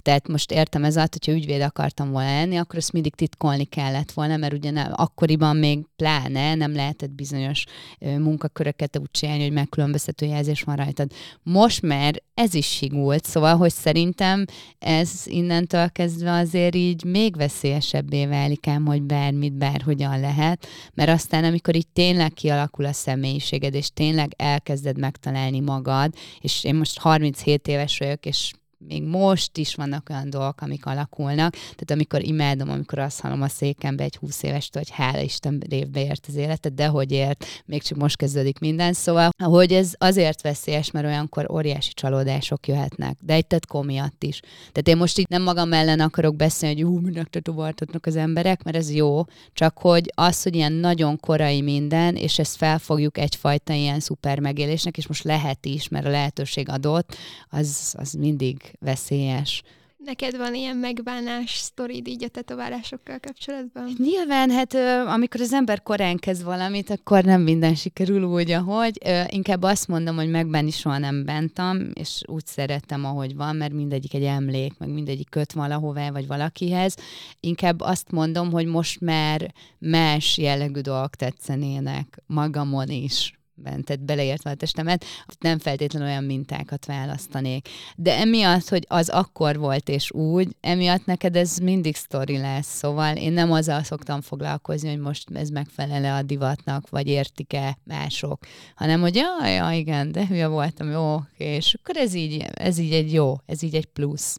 [0.01, 4.11] Tehát most értem ez alatt, hogyha ügyvéd akartam volna lenni, akkor ezt mindig titkolni kellett
[4.11, 7.63] volna, mert ugye akkoriban még pláne nem lehetett bizonyos
[7.99, 11.11] munkaköröket úgy csinálni, hogy megkülönböztető jelzés van rajtad.
[11.43, 14.45] Most már ez is sigult, szóval, hogy szerintem
[14.79, 21.43] ez innentől kezdve azért így még veszélyesebbé válik ám, hogy bármit, bárhogyan lehet, mert aztán,
[21.43, 27.67] amikor így tényleg kialakul a személyiséged, és tényleg elkezded megtalálni magad, és én most 37
[27.67, 28.51] éves vagyok, és
[28.87, 31.51] még most is vannak olyan dolgok, amik alakulnak.
[31.51, 36.03] Tehát amikor imádom, amikor azt hallom a székembe egy 20 éves, hogy hála Isten révbe
[36.03, 38.93] ért az életet, de hogy ért, még csak most kezdődik minden.
[38.93, 44.39] Szóval, hogy ez azért veszélyes, mert olyankor óriási csalódások jöhetnek, de egy tetkó miatt is.
[44.57, 48.63] Tehát én most itt nem magam ellen akarok beszélni, hogy hú, minek tetovaltatnak az emberek,
[48.63, 53.73] mert ez jó, csak hogy az, hogy ilyen nagyon korai minden, és ezt felfogjuk egyfajta
[53.73, 57.15] ilyen szuper megélésnek, és most lehet is, mert a lehetőség adott,
[57.49, 59.63] az, az mindig veszélyes.
[60.05, 63.95] Neked van ilyen megbánás sztorid így a tetoválásokkal kapcsolatban?
[63.97, 64.73] Nyilván, hát
[65.07, 68.97] amikor az ember korán kezd valamit, akkor nem minden sikerül úgy, ahogy.
[69.27, 74.13] Inkább azt mondom, hogy megbánni soha nem bántam, és úgy szerettem, ahogy van, mert mindegyik
[74.13, 76.95] egy emlék, meg mindegyik köt valahová, vagy valakihez.
[77.39, 84.55] Inkább azt mondom, hogy most már más jellegű dolgok tetszenének magamon is tehát beleértve a
[84.55, 85.05] testemet,
[85.39, 87.69] nem feltétlenül olyan mintákat választanék.
[87.95, 93.15] De emiatt, hogy az akkor volt és úgy, emiatt neked ez mindig sztori lesz, szóval
[93.15, 99.01] én nem azzal szoktam foglalkozni, hogy most ez megfelele a divatnak, vagy értik-e mások, hanem
[99.01, 103.13] hogy ja, ja, igen, de hülye voltam, jó, és akkor ez így, ez így egy
[103.13, 104.37] jó, ez így egy plusz.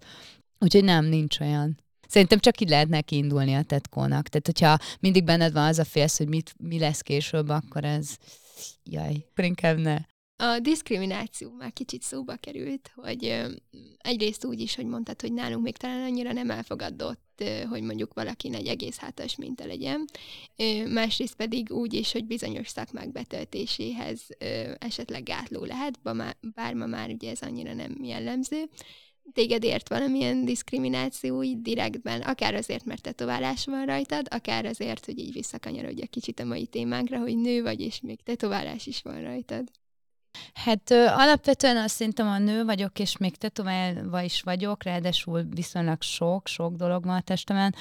[0.59, 1.79] Úgyhogy nem, nincs olyan.
[2.09, 4.29] Szerintem csak így lehetne kiindulni a tetkónak.
[4.29, 8.17] Tehát, hogyha mindig benned van az a félsz, hogy mit, mi lesz később, akkor ez
[8.85, 9.97] jaj, inkább ne.
[10.39, 13.45] A diszkrimináció már kicsit szóba került, hogy
[13.99, 18.55] egyrészt úgy is, hogy mondtad, hogy nálunk még talán annyira nem elfogadott, hogy mondjuk valaki
[18.55, 20.05] egy egész hátas minta legyen.
[20.89, 24.27] Másrészt pedig úgy is, hogy bizonyos szakmák betöltéséhez
[24.79, 26.01] esetleg gátló lehet,
[26.55, 28.69] bár ma már ugye ez annyira nem jellemző.
[29.33, 35.19] Téged ért valamilyen diszkrimináció így direktben, akár azért, mert tetoválás van rajtad, akár azért, hogy
[35.19, 39.71] így visszakanyarodja kicsit a mai témánkra, hogy nő vagy, és még tetoválás is van rajtad.
[40.55, 46.03] Hát ö, alapvetően azt szerintem a nő vagyok, és még tetoválva is vagyok, ráadásul viszonylag
[46.03, 47.75] sok, sok dolog van a testemen,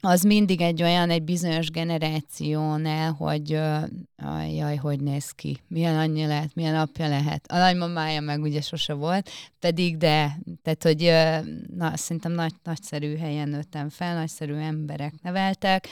[0.00, 6.26] az mindig egy olyan, egy bizonyos generációnál, hogy uh, jaj, hogy néz ki, milyen anyja
[6.26, 7.44] lehet, milyen apja lehet.
[7.48, 13.16] A nagymamája meg ugye sose volt, pedig de, tehát hogy uh, na, szerintem nagy, nagyszerű
[13.16, 15.88] helyen nőttem fel, nagyszerű emberek neveltek,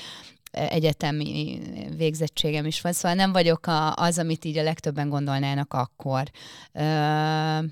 [0.51, 1.61] egyetemi
[1.97, 6.31] végzettségem is van, szóval nem vagyok a, az, amit így a legtöbben gondolnának akkor.
[6.73, 7.65] Uh,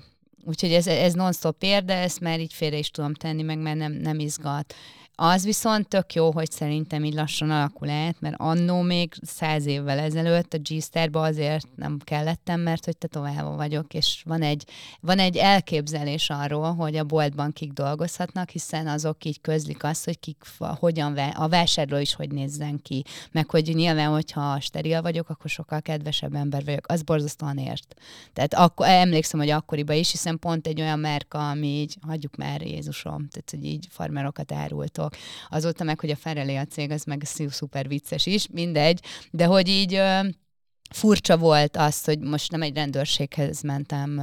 [0.45, 3.91] úgyhogy ez, ez non-stop ér, ezt már így félre is tudom tenni, meg már nem,
[3.91, 4.75] nem izgat.
[5.19, 9.99] Az viszont tök jó, hogy szerintem így lassan alakul át, mert annó még száz évvel
[9.99, 14.63] ezelőtt a g azért nem kellettem, mert hogy tetoválva vagyok, és van egy,
[15.01, 20.19] van egy elképzelés arról, hogy a boltban kik dolgozhatnak, hiszen azok így közlik azt, hogy
[20.19, 25.49] kik hogyan, a vásárló is hogy nézzen ki, meg hogy nyilván, hogyha steril vagyok, akkor
[25.49, 26.85] sokkal kedvesebb ember vagyok.
[26.87, 27.93] Az borzasztóan ért.
[28.33, 32.61] Tehát akkor, emlékszem, hogy akkoriban is, hiszen pont egy olyan márka, ami így, hagyjuk már
[32.61, 35.15] Jézusom, tehát hogy így farmerokat árultok, dolgok.
[35.49, 38.99] Azóta meg, hogy a Ferelé a cég, az meg szuper vicces is, mindegy,
[39.31, 40.01] de hogy így
[40.89, 44.15] furcsa volt az, hogy most nem egy rendőrséghez mentem,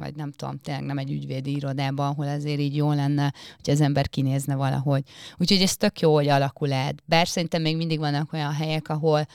[0.00, 3.32] vagy nem tudom, tényleg nem egy ügyvédi irodába, ahol azért így jó lenne,
[3.64, 5.02] hogy az ember kinézne valahogy.
[5.36, 7.02] Úgyhogy ez tök jó, hogy alakul át.
[7.04, 9.26] Bár szerintem még mindig vannak olyan helyek, ahol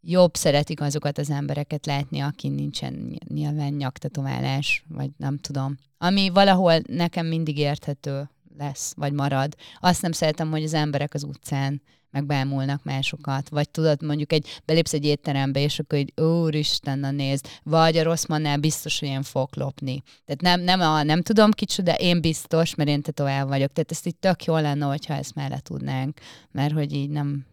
[0.00, 5.76] jobb szeretik azokat az embereket látni, aki nincsen nyilván nyaktetoválás, vagy nem tudom.
[5.98, 9.54] Ami valahol nekem mindig érthető, lesz, vagy marad.
[9.80, 14.60] Azt nem szeretem, hogy az emberek az utcán meg bámulnak másokat, vagy tudod, mondjuk egy,
[14.64, 19.08] belépsz egy étterembe, és akkor egy úristen, na nézd, vagy a rossz mannál biztos, hogy
[19.08, 20.02] én fogok lopni.
[20.24, 23.72] Tehát nem, nem, a, nem tudom kicsit, de én biztos, mert én tetovál vagyok.
[23.72, 26.18] Tehát ezt így tök jó lenne, hogyha ezt mellé tudnánk,
[26.50, 27.46] mert hogy így nem,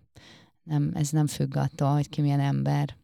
[0.64, 2.96] nem, ez nem függ attól, hogy ki milyen ember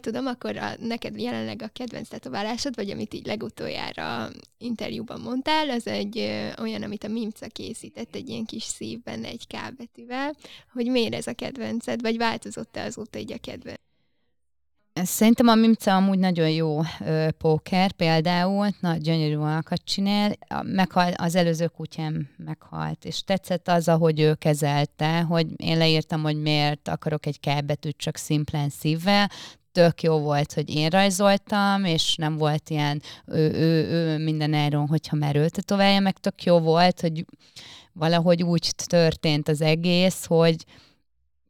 [0.00, 5.86] tudom, akkor a, neked jelenleg a kedvenc tetoválásod, vagy amit így legutoljára interjúban mondtál, az
[5.86, 10.34] egy ö, olyan, amit a Mimca készített, egy ilyen kis szívben egy K betűvel,
[10.72, 13.78] hogy miért ez a kedvenced, vagy változott-e azóta így a kedvenc?
[14.92, 20.36] Szerintem a Mimca amúgy nagyon jó ö, póker például, na, gyönyörű alakat csinál.
[20.62, 26.40] Meghal, az előző kutyám meghalt, és tetszett az, ahogy ő kezelte, hogy én leírtam, hogy
[26.40, 27.48] miért akarok egy K
[27.96, 29.30] csak szimplán szívvel,
[29.72, 34.86] tök jó volt, hogy én rajzoltam, és nem volt ilyen ő, ő, ő minden erről,
[34.86, 37.24] hogyha már ő tetoválja, meg tök jó volt, hogy
[37.92, 40.64] valahogy úgy történt az egész, hogy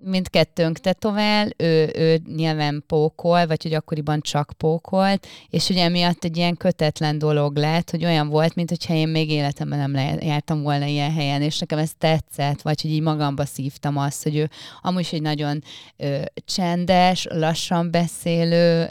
[0.02, 6.36] mindkettőnk tetovál, ő, ő nyilván pókol, vagy hogy akkoriban csak pókolt, és ugye emiatt egy
[6.36, 10.84] ilyen kötetlen dolog lett, hogy olyan volt, mint hogyha én még életemben nem jártam volna
[10.84, 15.00] ilyen helyen, és nekem ez tetszett, vagy hogy így magamba szívtam azt, hogy ő amúgy
[15.00, 15.62] is egy nagyon
[15.96, 18.88] ö, csendes, lassan beszélő,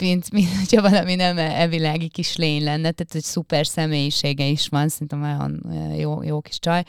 [0.00, 4.88] mint, mint hogyha valami nem evilági kis lény lenne, tehát egy szuper személyisége is van,
[4.88, 6.84] szerintem olyan jó, jó kis csaj,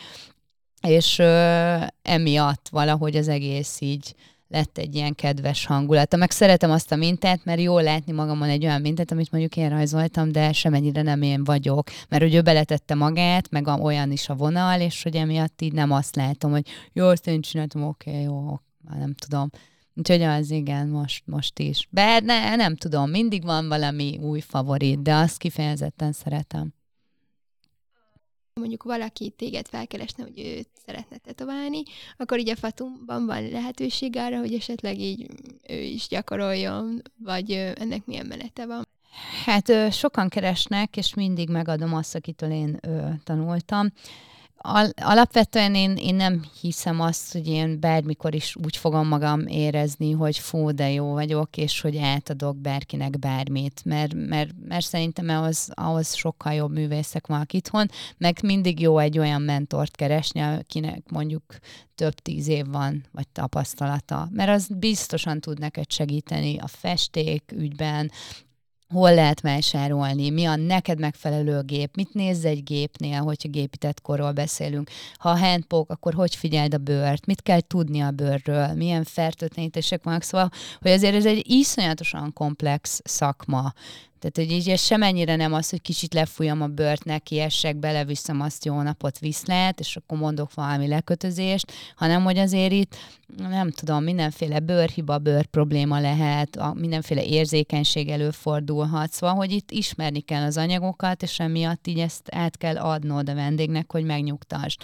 [0.82, 4.16] és ö, emiatt valahogy az egész így
[4.52, 6.18] lett egy ilyen kedves hangulata.
[6.18, 9.70] Meg szeretem azt a mintát, mert jól látni magamon egy olyan mintát, amit mondjuk én
[9.70, 14.36] rajzoltam, de semennyire nem én vagyok, mert hogy ő beletette magát, meg olyan is a
[14.36, 18.60] vonal, és hogy emiatt így nem azt látom, hogy jó, azt én csináltam, oké, jó,
[18.90, 19.50] már nem tudom.
[19.96, 21.88] Úgyhogy az igen, most, most is.
[21.90, 26.74] Bár ne, nem tudom, mindig van valami új favorit, de azt kifejezetten szeretem
[28.54, 31.84] mondjuk valaki téged felkeresne, hogy őt szeretne tetoválni,
[32.18, 35.28] akkor így a Fatumban van lehetőség arra, hogy esetleg így
[35.68, 38.88] ő is gyakoroljon, vagy ennek milyen menete van?
[39.46, 42.80] Hát sokan keresnek, és mindig megadom azt, akitől én
[43.24, 43.92] tanultam.
[44.64, 50.12] Al- alapvetően én, én nem hiszem azt, hogy én bármikor is úgy fogom magam érezni,
[50.12, 55.70] hogy fú, de jó vagyok, és hogy átadok bárkinek bármit, mert, mert, mert szerintem ahhoz,
[55.74, 61.44] ahhoz sokkal jobb művészek vannak itthon, meg mindig jó egy olyan mentort keresni, akinek mondjuk
[61.96, 68.12] több tíz év van, vagy tapasztalata, mert az biztosan tud neked segíteni a festék ügyben,
[68.92, 74.32] hol lehet vásárolni, mi a neked megfelelő gép, mit nézz egy gépnél, hogyha gépített korról
[74.32, 74.90] beszélünk.
[75.18, 80.04] Ha a handpoke, akkor hogy figyeld a bőrt, mit kell tudni a bőrről, milyen fertőtlenítések
[80.04, 80.50] vannak, szóval,
[80.82, 83.74] hogy azért ez egy iszonyatosan komplex szakma,
[84.22, 88.42] Tehát, hogy így ez semennyire nem az, hogy kicsit lefújom a bört, neki essek, beleviszem
[88.42, 92.96] azt jó napot viszlát, és akkor mondok valami lekötözést, hanem hogy azért itt,
[93.38, 100.20] nem tudom, mindenféle bőrhiba, bőr probléma lehet, a, mindenféle érzékenység előfordulhat, szóval, hogy itt ismerni
[100.20, 104.82] kell az anyagokat, és emiatt így ezt át kell adnod a vendégnek, hogy megnyugtasd.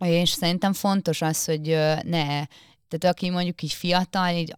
[0.00, 2.44] És szerintem fontos az, hogy ne
[2.98, 4.54] tehát aki mondjuk így fiatal, így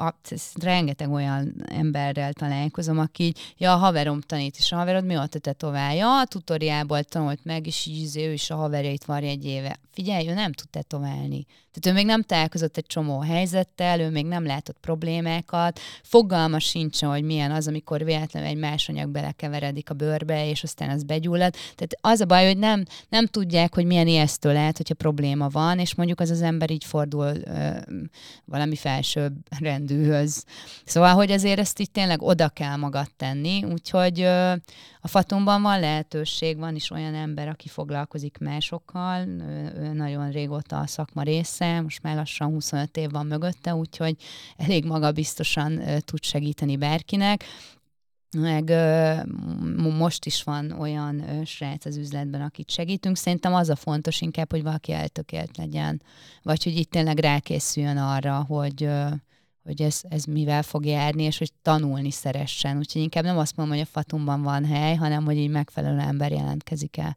[0.54, 5.34] rengeteg olyan emberrel találkozom, aki így, ja, a haverom tanít, és a haverod mi volt
[5.34, 6.20] a tetoválja?
[6.20, 9.76] A tutoriából tanult meg, és így izé, ő is a haverjait varja egy éve.
[9.90, 11.46] Figyelj, ő nem tud tetoválni.
[11.76, 17.02] Tehát ő még nem találkozott egy csomó helyzettel, ő még nem látott problémákat, fogalma sincs,
[17.02, 21.52] hogy milyen az, amikor véletlenül egy más anyag belekeveredik a bőrbe, és aztán az begyullad.
[21.52, 25.78] Tehát az a baj, hogy nem, nem tudják, hogy milyen ijesztő lehet, hogyha probléma van,
[25.78, 27.76] és mondjuk az az ember így fordul ö,
[28.44, 30.44] valami felsőbb rendűhöz.
[30.84, 34.20] Szóval, hogy azért ezt itt tényleg oda kell magad tenni, úgyhogy
[35.00, 40.78] a Fatumban van lehetőség, van is olyan ember, aki foglalkozik másokkal, ő, ő nagyon régóta
[40.78, 44.16] a szakma része, most már lassan 25 év van mögötte, úgyhogy
[44.56, 47.44] elég magabiztosan tud segíteni bárkinek.
[48.38, 48.64] Meg
[49.98, 53.16] most is van olyan srác az üzletben, akit segítünk.
[53.16, 56.02] Szerintem az a fontos inkább, hogy valaki eltökélt legyen,
[56.42, 58.88] vagy hogy itt tényleg rákészüljön arra, hogy
[59.64, 62.76] hogy ez, ez mivel fog járni, és hogy tanulni szeressen.
[62.76, 66.32] Úgyhogy inkább nem azt mondom, hogy a fatumban van hely, hanem hogy így megfelelő ember
[66.32, 67.16] jelentkezik el.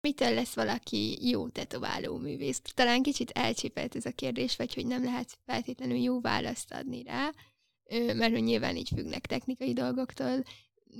[0.00, 2.62] Mitől lesz valaki jó tetováló művész?
[2.74, 7.30] Talán kicsit elcsépelt ez a kérdés, vagy hogy nem lehet feltétlenül jó választ adni rá,
[8.16, 10.42] mert hogy nyilván így függnek technikai dolgoktól,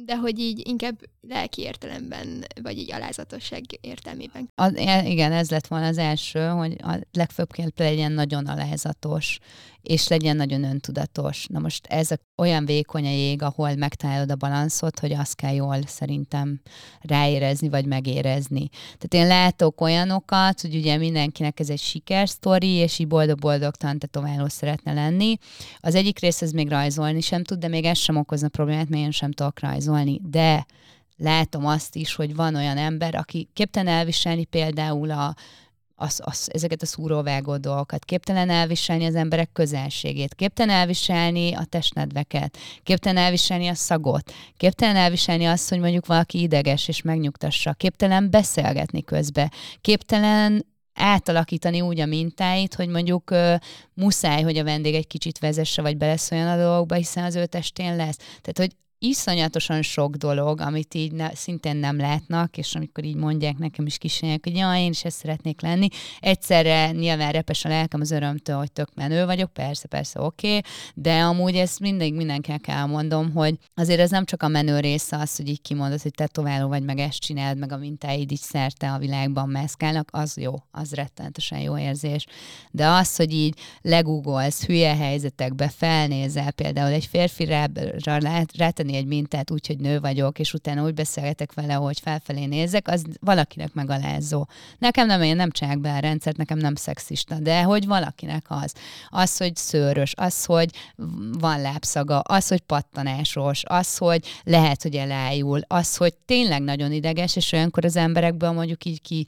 [0.05, 4.49] de hogy így inkább lelki értelemben, vagy így alázatosság értelmében.
[4.55, 9.39] Az, igen, ez lett volna az első, hogy a legfőbb kell legyen nagyon alázatos,
[9.83, 11.47] és legyen nagyon öntudatos.
[11.47, 15.55] Na most ez a, olyan vékony a jég, ahol megtalálod a balanszot, hogy azt kell
[15.55, 16.61] jól szerintem
[17.01, 18.69] ráérezni, vagy megérezni.
[18.99, 24.93] Tehát én látok olyanokat, hogy ugye mindenkinek ez egy sikersztori, és így boldog-boldog tantetováló szeretne
[24.93, 25.37] lenni.
[25.81, 29.03] Az egyik rész ez még rajzolni sem tud, de még ez sem okozna problémát, mert
[29.03, 30.21] én sem tudok rajzolni.
[30.25, 30.67] De
[31.17, 35.35] látom azt is, hogy van olyan ember, aki képtelen elviselni például a,
[36.03, 42.59] az, az, ezeket a szúróvágó dolgokat, képtelen elviselni az emberek közelségét, képtelen elviselni a testnedveket,
[42.83, 49.05] képtelen elviselni a szagot, képtelen elviselni azt, hogy mondjuk valaki ideges és megnyugtassa, képtelen beszélgetni
[49.05, 49.51] közbe,
[49.81, 53.55] képtelen átalakítani úgy a mintáit, hogy mondjuk uh,
[53.95, 57.97] muszáj, hogy a vendég egy kicsit vezesse, vagy beleszóljon a dolgokba, hiszen az ő testén
[57.97, 58.17] lesz.
[58.17, 58.71] Tehát, hogy
[59.03, 63.99] iszonyatosan sok dolog, amit így ne, szintén nem látnak, és amikor így mondják nekem is
[63.99, 65.89] kisanyák, hogy ja, én is ezt szeretnék lenni,
[66.21, 70.61] egyszerre nyilván repes a lelkem az örömtől, hogy tök menő vagyok, persze, persze, oké, okay,
[70.95, 75.37] de amúgy ezt mindig mindenkinek elmondom, hogy azért ez nem csak a menő része az,
[75.37, 78.99] hogy így kimondod, hogy tetováló vagy, meg ezt csináld, meg a mintáid így szerte a
[78.99, 82.27] világban mászkálnak, az jó, az rettenetesen jó érzés.
[82.71, 87.71] De az, hogy így legugolsz hülye helyzetekbe, felnézel, például egy férfire
[88.57, 92.45] rátenni csinálni egy mintát úgy, hogy nő vagyok, és utána úgy beszélgetek vele, hogy felfelé
[92.45, 94.47] nézek, az valakinek megalázó.
[94.79, 98.73] Nekem nem, én nem csinálok be a rendszert, nekem nem szexista, de hogy valakinek az.
[99.09, 100.71] Az, hogy szőrös, az, hogy
[101.39, 107.37] van lábszaga, az, hogy pattanásos, az, hogy lehet, hogy elájul, az, hogy tényleg nagyon ideges,
[107.37, 109.27] és olyankor az emberekből mondjuk így ki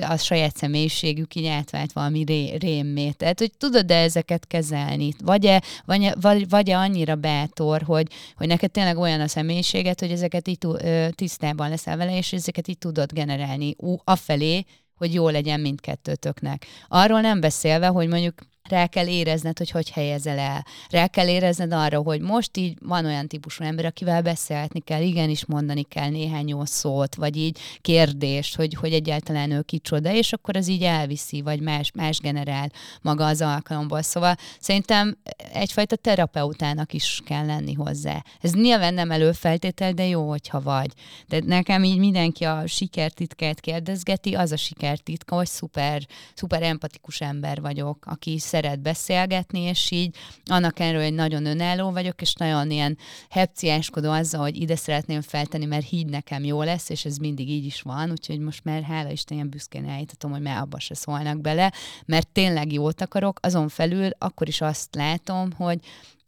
[0.00, 3.16] a saját személyiségük így átvált valami ré, rémmét.
[3.16, 5.12] Tehát, hogy tudod-e ezeket kezelni?
[5.24, 10.10] Vagy-e, vagy, vagy, vagy-e annyira bátor, hogy, hogy neked tényleg tényleg olyan a személyiséget, hogy
[10.10, 10.58] ezeket így
[11.10, 14.64] tisztában leszel vele, és ezeket így tudod generálni afelé,
[14.94, 16.66] hogy jó legyen mindkettőtöknek.
[16.88, 18.34] Arról nem beszélve, hogy mondjuk
[18.72, 20.66] rá kell érezned, hogy hogy helyezel el.
[20.90, 25.44] Rá kell érezned arra, hogy most így van olyan típusú ember, akivel beszélhetni kell, igenis
[25.44, 30.56] mondani kell néhány jó szót, vagy így kérdést, hogy, hogy egyáltalán ő kicsoda, és akkor
[30.56, 32.70] az így elviszi, vagy más, más generál
[33.02, 34.02] maga az alkalomból.
[34.02, 35.16] Szóval szerintem
[35.52, 38.24] egyfajta terapeutának is kell lenni hozzá.
[38.40, 40.90] Ez nyilván nem előfeltétel, de jó, hogyha vagy.
[41.28, 46.02] De nekem így mindenki a sikertitkát kérdezgeti, az a sikertitka, hogy szuper,
[46.34, 52.20] szuper empatikus ember vagyok, aki szeret beszélgetni, és így annak ellenére, hogy nagyon önálló vagyok,
[52.20, 52.98] és nagyon ilyen
[53.30, 57.64] hepciáskodó azzal, hogy ide szeretném feltenni, mert híd nekem jó lesz, és ez mindig így
[57.64, 61.40] is van, úgyhogy most már hála Isten ilyen büszkén állítatom, hogy már abba se szólnak
[61.40, 61.72] bele,
[62.06, 65.78] mert tényleg jót akarok, azon felül akkor is azt látom, hogy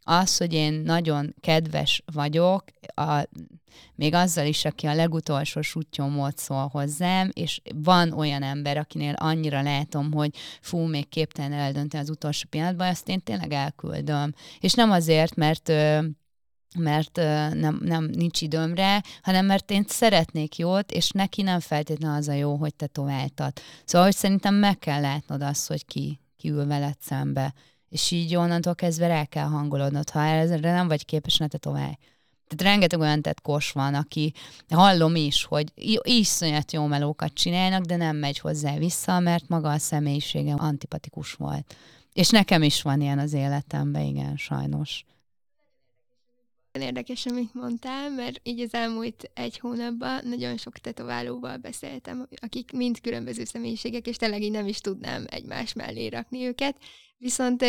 [0.05, 3.29] az, hogy én nagyon kedves vagyok, a,
[3.95, 9.63] még azzal is, aki a legutolsó sutyomot szól hozzám, és van olyan ember, akinél annyira
[9.63, 10.31] látom, hogy
[10.61, 14.35] fú, még képtelen eldönteni az utolsó pillanatban, azt én tényleg elküldöm.
[14.61, 15.73] És nem azért, mert
[16.79, 17.17] mert
[17.55, 22.33] nem, nem nincs időmre, hanem mert én szeretnék jót, és neki nem feltétlenül az a
[22.33, 23.53] jó, hogy te továbbtad.
[23.85, 27.55] Szóval, hogy szerintem meg kell látnod azt, hogy ki, ki ül veled szembe.
[27.89, 30.11] És így onnantól kezdve rá kell hangolodnod.
[30.11, 31.99] Ha ezre nem vagy képes, ne te tovább.
[32.49, 34.33] Tehát rengeteg olyan tetkos van, aki
[34.69, 35.73] hallom is, hogy
[36.03, 41.77] iszonyat jó melókat csinálnak, de nem megy hozzá vissza, mert maga a személyisége antipatikus volt.
[42.13, 45.05] És nekem is van ilyen az életemben, igen, sajnos.
[46.81, 53.01] Érdekes, amit mondtál, mert így az elmúlt egy hónapban nagyon sok tetoválóval beszéltem, akik mind
[53.01, 56.77] különböző személyiségek, és tényleg így nem is tudnám egymás mellé rakni őket.
[57.19, 57.65] Viszont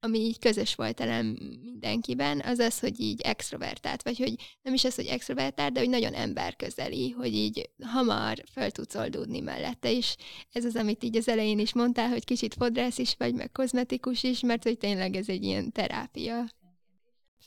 [0.00, 1.24] ami így közös volt talán
[1.62, 5.88] mindenkiben, az az, hogy így extrovertált, vagy hogy nem is az, hogy extrovertált, de hogy
[5.88, 10.16] nagyon emberközeli, hogy így hamar fel tudsz oldódni mellette, és
[10.52, 14.22] ez az, amit így az elején is mondtál, hogy kicsit fodrász is vagy, meg kozmetikus
[14.22, 16.44] is, mert hogy tényleg ez egy ilyen terápia.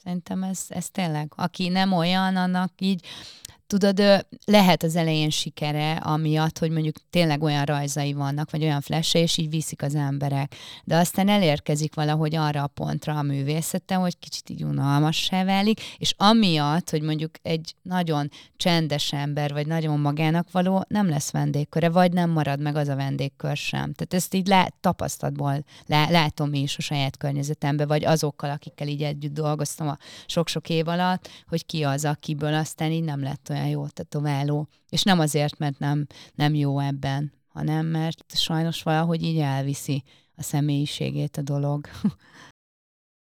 [0.03, 3.05] Szerintem ez, ez tényleg, aki nem olyan, annak így
[3.69, 9.15] tudod, lehet az elején sikere, amiatt, hogy mondjuk tényleg olyan rajzai vannak, vagy olyan flash
[9.15, 10.55] és így viszik az emberek.
[10.83, 16.13] De aztán elérkezik valahogy arra a pontra a művészete, hogy kicsit így unalmassá válik, és
[16.17, 22.11] amiatt, hogy mondjuk egy nagyon csendes ember, vagy nagyon magának való, nem lesz vendégköre, vagy
[22.11, 23.93] nem marad meg az a vendégkör sem.
[23.93, 29.03] Tehát ezt így lát, tapasztalatból lá, látom is a saját környezetemben, vagy azokkal, akikkel így
[29.03, 33.58] együtt dolgoztam a sok-sok év alatt, hogy ki az, akiből aztán így nem lett olyan
[33.59, 34.67] olyan jó tetováló.
[34.89, 36.05] És nem azért, mert nem,
[36.35, 40.03] nem jó ebben, hanem mert sajnos valahogy így elviszi
[40.35, 41.87] a személyiségét a dolog.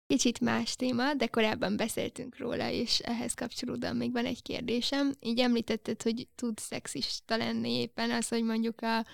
[0.07, 5.13] Kicsit más téma, de korábban beszéltünk róla, és ehhez kapcsolódóan még van egy kérdésem.
[5.19, 9.05] Így említetted, hogy tud szexista lenni éppen az, hogy mondjuk a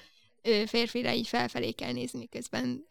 [0.66, 2.86] férfira így felfelé kell nézni, miközben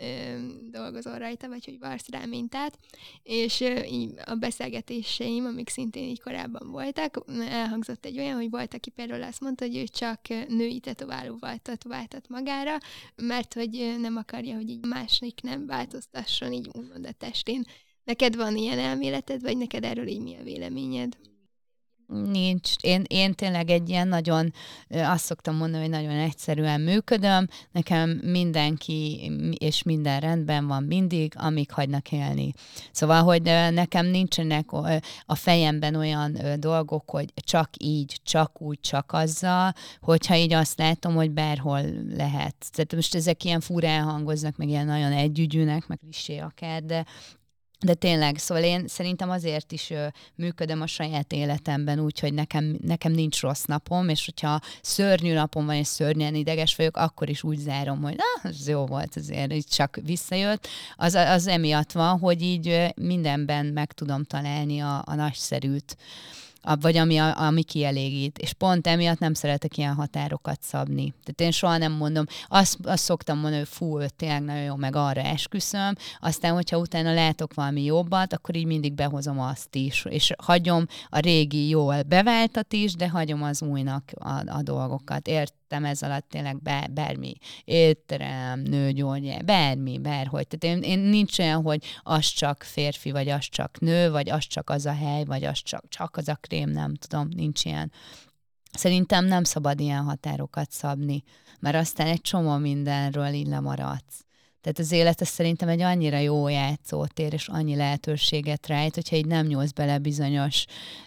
[0.70, 2.78] dolgozol rajta, vagy hogy varsz rá mintát,
[3.22, 8.90] és így a beszélgetéseim, amik szintén így korábban voltak, elhangzott egy olyan, hogy volt, aki
[8.90, 12.78] például azt mondta, hogy ő csak női tetoválóval tetováltat magára,
[13.16, 17.64] mert hogy nem akarja, hogy így másik nem változtasson így úgymond a testén.
[18.04, 21.16] Neked van ilyen elméleted, vagy neked erről így mi a véleményed?
[22.06, 22.70] Nincs.
[22.80, 24.52] Én, én tényleg egy ilyen nagyon,
[24.88, 27.48] azt szoktam mondani, hogy nagyon egyszerűen működöm.
[27.72, 32.52] Nekem mindenki és minden rendben van mindig, amíg hagynak élni.
[32.92, 34.72] Szóval, hogy nekem nincsenek
[35.26, 41.14] a fejemben olyan dolgok, hogy csak így, csak úgy, csak azzal, hogyha így azt látom,
[41.14, 41.80] hogy bárhol
[42.16, 42.54] lehet.
[42.70, 47.04] Tehát most ezek ilyen furán hangoznak, meg ilyen nagyon együgyűnek, meg klisé akár, de
[47.80, 52.78] de tényleg, szóval én szerintem azért is ö, működöm a saját életemben úgy, hogy nekem,
[52.82, 57.42] nekem nincs rossz napom, és hogyha szörnyű napom van, és szörnyen ideges vagyok, akkor is
[57.42, 60.68] úgy zárom, hogy na, ez jó volt azért, így csak visszajött.
[60.96, 65.96] Az, az emiatt van, hogy így mindenben meg tudom találni a, a nagyszerűt
[66.80, 68.38] vagy ami, ami kielégít.
[68.38, 71.14] És pont emiatt nem szeretek ilyen határokat szabni.
[71.24, 74.96] Tehát én soha nem mondom, azt, azt szoktam mondani, hogy fú, tényleg nagyon jó, meg
[74.96, 80.32] arra esküszöm, aztán, hogyha utána látok valami jobbat, akkor így mindig behozom azt is, és
[80.42, 85.28] hagyom a régi jól beváltat is, de hagyom az újnak a, a dolgokat.
[85.28, 87.32] Ért, értem ez alatt tényleg bár, bármi,
[87.64, 90.46] étterem, nőgyógyász, bármi, bárhogy.
[90.46, 94.46] Tehát én, én nincs olyan, hogy az csak férfi, vagy az csak nő, vagy az
[94.46, 97.92] csak az a hely, vagy az csak, csak az a krém, nem tudom, nincs ilyen.
[98.72, 101.22] Szerintem nem szabad ilyen határokat szabni,
[101.60, 104.25] mert aztán egy csomó mindenről így lemaradsz.
[104.66, 109.46] Tehát az élet szerintem egy annyira jó játszótér, és annyi lehetőséget rejt, hogyha így nem
[109.46, 110.64] nyúlsz bele bizonyos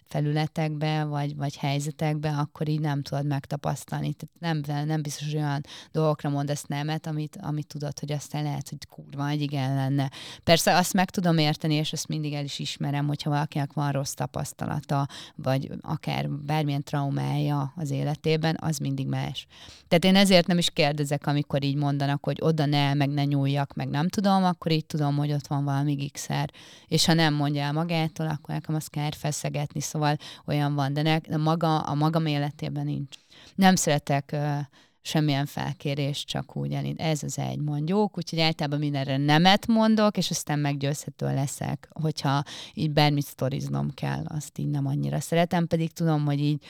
[0.10, 4.14] felületekbe, vagy, vagy helyzetekbe, akkor így nem tudod megtapasztalni.
[4.14, 8.70] Tehát nem, nem biztos, hogy olyan dolgokra mondasz nemet, amit, amit tudod, hogy aztán lehet,
[8.70, 10.12] hogy kurva, egy igen lenne.
[10.44, 14.14] Persze azt meg tudom érteni, és ezt mindig el is ismerem, hogyha valakinek van rossz
[14.14, 19.48] tapasztalata, vagy akár bármilyen traumája az életében, az mindig más.
[19.88, 23.74] Tehát én ezért nem is kérdezek, amikor így mondanak, hogy oda ne, meg ne nyúljak,
[23.74, 26.50] meg nem tudom, akkor így tudom, hogy ott van valami gigszer.
[26.88, 31.02] És ha nem mondja el magától, akkor nekem azt kell feszegetni, szóval olyan van, de
[31.02, 33.16] ne, maga, a magam életében nincs.
[33.56, 34.58] Nem szeretek uh,
[35.02, 37.00] semmilyen felkérés, csak úgy elint.
[37.00, 42.44] Ez az egy mondjuk, úgyhogy általában mindenre nemet mondok, és aztán meggyőzhető leszek, hogyha
[42.74, 46.66] így bármit sztoriznom kell, azt így nem annyira szeretem, pedig tudom, hogy így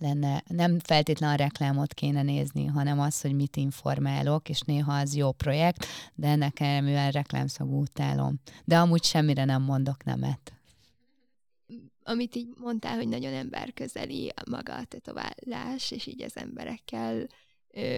[0.00, 5.14] lenne, nem feltétlenül a reklámot kéne nézni, hanem az, hogy mit informálok, és néha az
[5.14, 8.40] jó projekt, de nekem, mivel reklámszagú utálom.
[8.64, 10.52] De amúgy semmire nem mondok nemet
[12.02, 17.26] amit így mondtál, hogy nagyon emberközeli maga a tetoválás, és így az emberekkel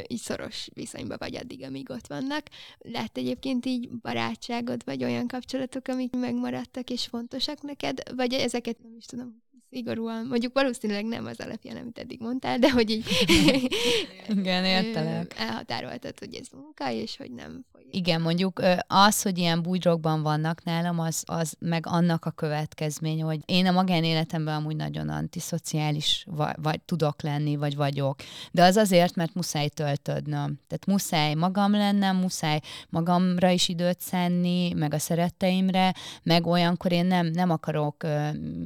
[0.07, 2.43] így szoros viszonyban vagy addig, amíg ott vannak.
[2.79, 8.97] Lehet egyébként így barátságod, vagy olyan kapcsolatok, amik megmaradtak és fontosak neked, vagy ezeket nem
[8.97, 9.43] is tudom
[9.73, 13.05] szigorúan, mondjuk valószínűleg nem az alapján, amit eddig mondtál, de hogy így
[14.39, 15.35] Igen, értelek.
[15.39, 17.64] elhatároltad, hogy ez munka, és hogy nem.
[17.95, 23.40] Igen, mondjuk az, hogy ilyen bugyrokban vannak nálam, az, az meg annak a következmény, hogy
[23.47, 28.20] én a magánéletemben amúgy nagyon antiszociális vagy, vagy tudok lenni, vagy vagyok.
[28.53, 30.61] De az azért, mert muszáj töltödnöm.
[30.68, 37.07] Tehát muszáj magam lennem, muszáj magamra is időt szenni, meg a szeretteimre, meg olyankor én
[37.07, 38.07] nem, nem akarok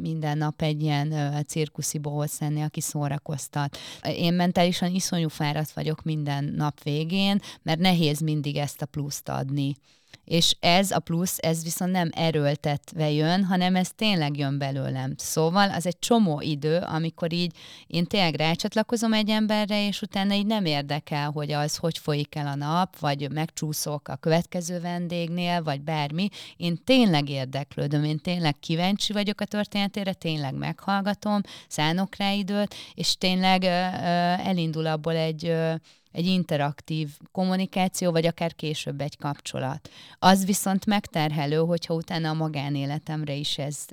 [0.01, 1.15] minden nap egy ilyen
[1.47, 3.79] cirkuszi bohóc aki szórakoztat.
[4.03, 8.87] Én mentálisan iszonyú fáradt vagyok minden nap végén, mert nehéz mindig ezt a
[9.17, 9.77] pluszt adni
[10.25, 15.15] és ez a plusz, ez viszont nem erőltetve jön, hanem ez tényleg jön belőlem.
[15.17, 17.57] Szóval az egy csomó idő, amikor így
[17.87, 22.47] én tényleg rácsatlakozom egy emberre, és utána így nem érdekel, hogy az hogy folyik el
[22.47, 26.29] a nap, vagy megcsúszok a következő vendégnél, vagy bármi.
[26.57, 33.17] Én tényleg érdeklődöm, én tényleg kíváncsi vagyok a történetére, tényleg meghallgatom, szánok rá időt, és
[33.17, 33.73] tényleg ö, ö,
[34.49, 35.75] elindul abból egy ö,
[36.17, 39.91] egy interaktív kommunikáció, vagy akár később egy kapcsolat.
[40.19, 43.85] Az viszont megterhelő, hogyha utána a magánéletemre is ez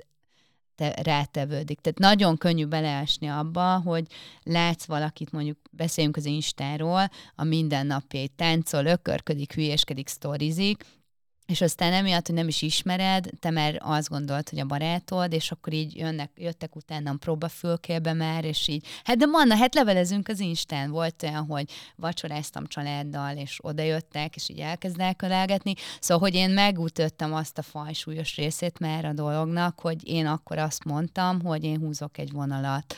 [0.74, 1.80] te, rátevődik.
[1.80, 4.06] Tehát nagyon könnyű beleesni abba, hogy
[4.42, 10.84] látsz valakit, mondjuk beszéljünk az Instáról, a mindennapjait táncol, ökörködik, hülyéskedik, sztorizik,
[11.46, 15.50] és aztán emiatt, hogy nem is ismered, te már azt gondolt, hogy a barátod, és
[15.50, 20.40] akkor így jönnek, jöttek utánam próbafülkébe már, és így, hát de Manna, hát levelezünk az
[20.40, 20.90] Instán.
[20.90, 25.74] Volt olyan, hogy vacsoráztam családdal, és oda jöttek, és így elkezdek ölelgetni.
[26.00, 30.84] Szóval, hogy én megütöttem azt a fajsúlyos részét már a dolognak, hogy én akkor azt
[30.84, 32.94] mondtam, hogy én húzok egy vonalat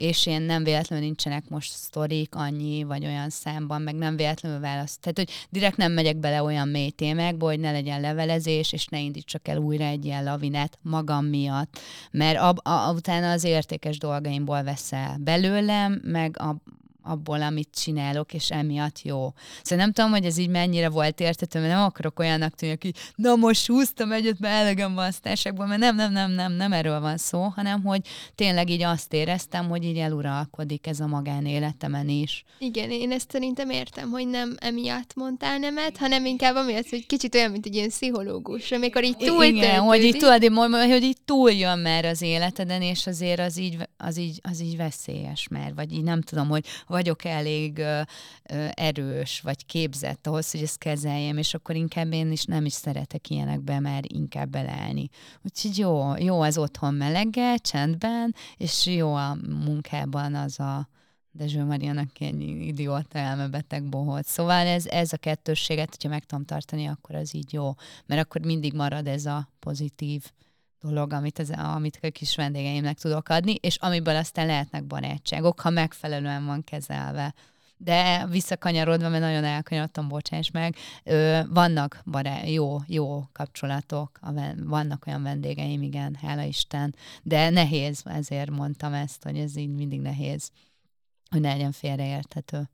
[0.00, 5.00] és én nem véletlenül nincsenek most sztorik annyi, vagy olyan számban, meg nem véletlenül választ.
[5.00, 9.00] Tehát, hogy direkt nem megyek bele olyan mély témákba, hogy ne legyen levelezés, és ne
[9.00, 11.78] indítsak el újra egy ilyen lavinát magam miatt,
[12.10, 16.56] mert ab, a, utána az értékes dolgaimból veszel belőlem, meg a,
[17.02, 19.32] abból, amit csinálok, és emiatt jó.
[19.62, 22.92] Szóval nem tudom, hogy ez így mennyire volt értető, mert nem akarok olyannak tűnni, aki
[23.14, 26.72] na most húztam egyet, mert elegem van a sztárságban, mert nem, nem, nem, nem, nem
[26.72, 28.00] erről van szó, hanem hogy
[28.34, 32.44] tényleg így azt éreztem, hogy így eluralkodik ez a magánéletemen is.
[32.58, 37.34] Igen, én ezt szerintem értem, hogy nem emiatt mondtál nemet, hanem inkább amiatt, hogy kicsit
[37.34, 40.44] olyan, mint egy ilyen pszichológus, amikor így túl Igen, hogy így tudod,
[40.90, 45.48] hogy így túljön már az életeden, és azért az így, az így, az így veszélyes
[45.48, 47.82] már, vagy így nem tudom, hogy vagyok elég
[48.74, 53.30] erős, vagy képzett ahhoz, hogy ezt kezeljem, és akkor inkább én is nem is szeretek
[53.30, 55.08] ilyenekbe már inkább beleállni.
[55.44, 60.88] Úgyhogy jó, jó az otthon meleggel, csendben, és jó a munkában az a
[61.32, 64.24] Dezső Marianak egy idióta elmebeteg bohót.
[64.24, 67.74] Szóval ez, ez a kettősséget, hogyha meg tudom tartani, akkor az így jó.
[68.06, 70.30] Mert akkor mindig marad ez a pozitív
[70.80, 75.70] dolog, amit, az, amit a kis vendégeimnek tudok adni, és amiből aztán lehetnek barátságok, ha
[75.70, 77.34] megfelelően van kezelve.
[77.76, 84.20] De visszakanyarodva, mert nagyon elkanyarodtam, bocsáss meg, ö, vannak bará- jó, jó kapcsolatok,
[84.56, 90.00] vannak olyan vendégeim, igen, hála Isten, de nehéz, ezért mondtam ezt, hogy ez így mindig
[90.00, 90.50] nehéz,
[91.30, 92.68] hogy ne legyen félreérthető.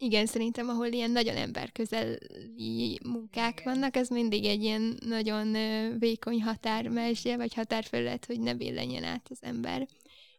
[0.00, 5.56] Igen, szerintem, ahol ilyen nagyon emberközeli munkák vannak, ez mindig egy ilyen nagyon
[5.98, 9.88] vékony határmesje, vagy határfelület, hogy ne billenjen át az ember.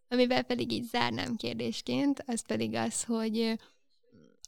[0.08, 3.54] Amivel pedig így zárnám kérdésként, az pedig az, hogy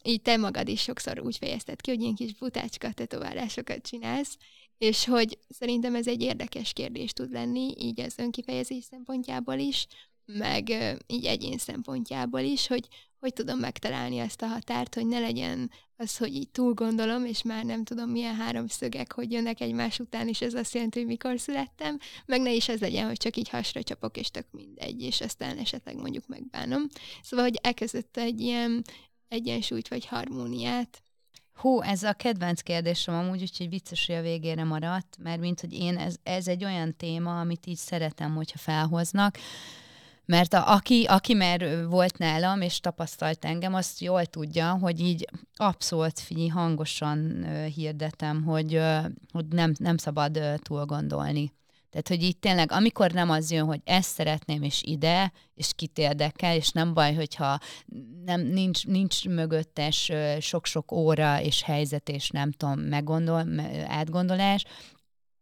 [0.04, 4.38] így te magad is sokszor úgy fejezted ki, hogy ilyen kis butácska tetoválásokat csinálsz,
[4.78, 9.88] és hogy szerintem ez egy érdekes kérdés tud lenni, így az önkifejezés szempontjából is,
[10.38, 10.70] meg
[11.08, 12.88] így egyén szempontjából is, hogy
[13.22, 17.42] hogy tudom megtalálni ezt a határt, hogy ne legyen az, hogy így túl gondolom, és
[17.44, 21.08] már nem tudom milyen három szögek, hogy jönnek egymás után, és ez azt jelenti, hogy
[21.08, 25.02] mikor születtem, meg ne is ez legyen, hogy csak így hasra csapok, és tök mindegy,
[25.02, 26.82] és aztán esetleg mondjuk megbánom.
[27.22, 28.84] Szóval, hogy elkezdett egy ilyen
[29.28, 31.04] egyensúlyt vagy harmóniát.
[31.54, 35.74] Hú, ez a kedvenc kérdésem amúgy, úgyhogy vicces, hogy a végére maradt, mert mint hogy
[35.74, 39.38] én, ez, ez egy olyan téma, amit így szeretem, hogyha felhoznak,
[40.26, 45.28] mert a, aki, aki már volt nálam, és tapasztalt engem, azt jól tudja, hogy így
[45.56, 47.46] abszolút figyelj, hangosan
[47.76, 48.82] hirdetem, hogy,
[49.32, 51.54] hogy nem, nem szabad túl gondolni.
[51.92, 55.98] Tehát, hogy itt tényleg, amikor nem az jön, hogy ezt szeretném, és ide, és kit
[55.98, 57.60] érdekel, és nem baj, hogyha
[58.26, 63.46] nem, nincs, nincs mögöttes sok-sok óra és helyzet, és nem tudom, meggondol,
[63.88, 64.66] átgondolás,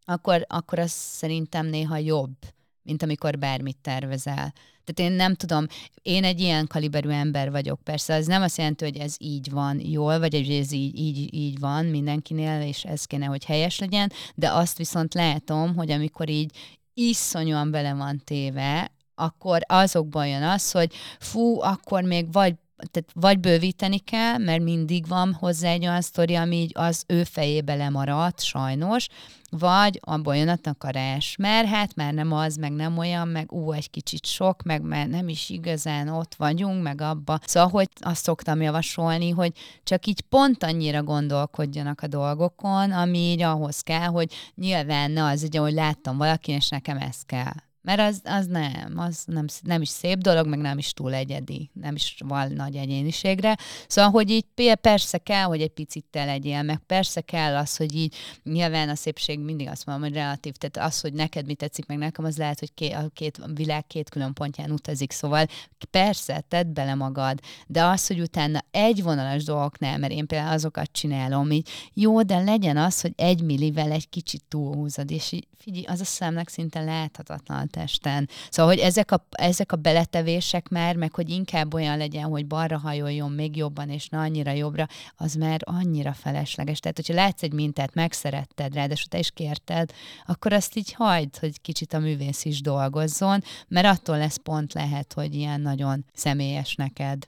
[0.05, 2.35] akkor, akkor az szerintem néha jobb,
[2.83, 4.53] mint amikor bármit tervezel.
[4.83, 5.65] Tehát én nem tudom,
[6.01, 7.79] én egy ilyen kaliberű ember vagyok.
[7.83, 11.33] Persze ez nem azt jelenti, hogy ez így van jól, vagy hogy ez így, így,
[11.33, 16.29] így van mindenkinél, és ez kéne, hogy helyes legyen, de azt viszont látom, hogy amikor
[16.29, 16.51] így
[16.93, 22.55] iszonyúan bele van téve, akkor azokban jön az, hogy fú, akkor még vagy
[22.91, 27.23] tehát vagy bővíteni kell, mert mindig van hozzá egy olyan sztori, ami így az ő
[27.23, 29.07] fejébe lemaradt, sajnos,
[29.49, 33.71] vagy abból jön a takarás, mert hát már nem az, meg nem olyan, meg ú,
[33.71, 37.39] egy kicsit sok, meg már nem is igazán ott vagyunk, meg abba.
[37.45, 39.51] Szóval, hogy azt szoktam javasolni, hogy
[39.83, 45.43] csak így pont annyira gondolkodjanak a dolgokon, ami így ahhoz kell, hogy nyilván ne az,
[45.43, 49.81] ugye, hogy láttam valakin, és nekem ez kell mert az, az nem, az nem, nem
[49.81, 53.57] is szép dolog, meg nem is túl egyedi, nem is van nagy egyéniségre.
[53.87, 57.95] Szóval, hogy így persze kell, hogy egy picit te legyél, meg persze kell az, hogy
[57.95, 61.85] így nyilván a szépség mindig azt mondom, hogy relatív, tehát az, hogy neked mi tetszik,
[61.85, 65.45] meg nekem, az lehet, hogy két, a két a világ két külön pontján utazik, szóval
[65.91, 70.91] persze, tedd bele magad, de az, hogy utána egy vonalas dolgoknál, mert én például azokat
[70.91, 75.85] csinálom, így jó, de legyen az, hogy egy millivel egy kicsit túlhúzod, és így figyelj,
[75.85, 78.29] az a szemnek szinte láthatatlan testen.
[78.49, 82.77] Szóval, hogy ezek a, ezek a beletevések már, meg hogy inkább olyan legyen, hogy balra
[82.77, 86.79] hajoljon még jobban, és ne annyira jobbra, az már annyira felesleges.
[86.79, 89.91] Tehát, hogyha látsz egy mintát, megszeretted, ráadásul te is kérted,
[90.25, 95.13] akkor azt így hagyd, hogy kicsit a művész is dolgozzon, mert attól lesz pont lehet,
[95.13, 97.27] hogy ilyen nagyon személyes neked.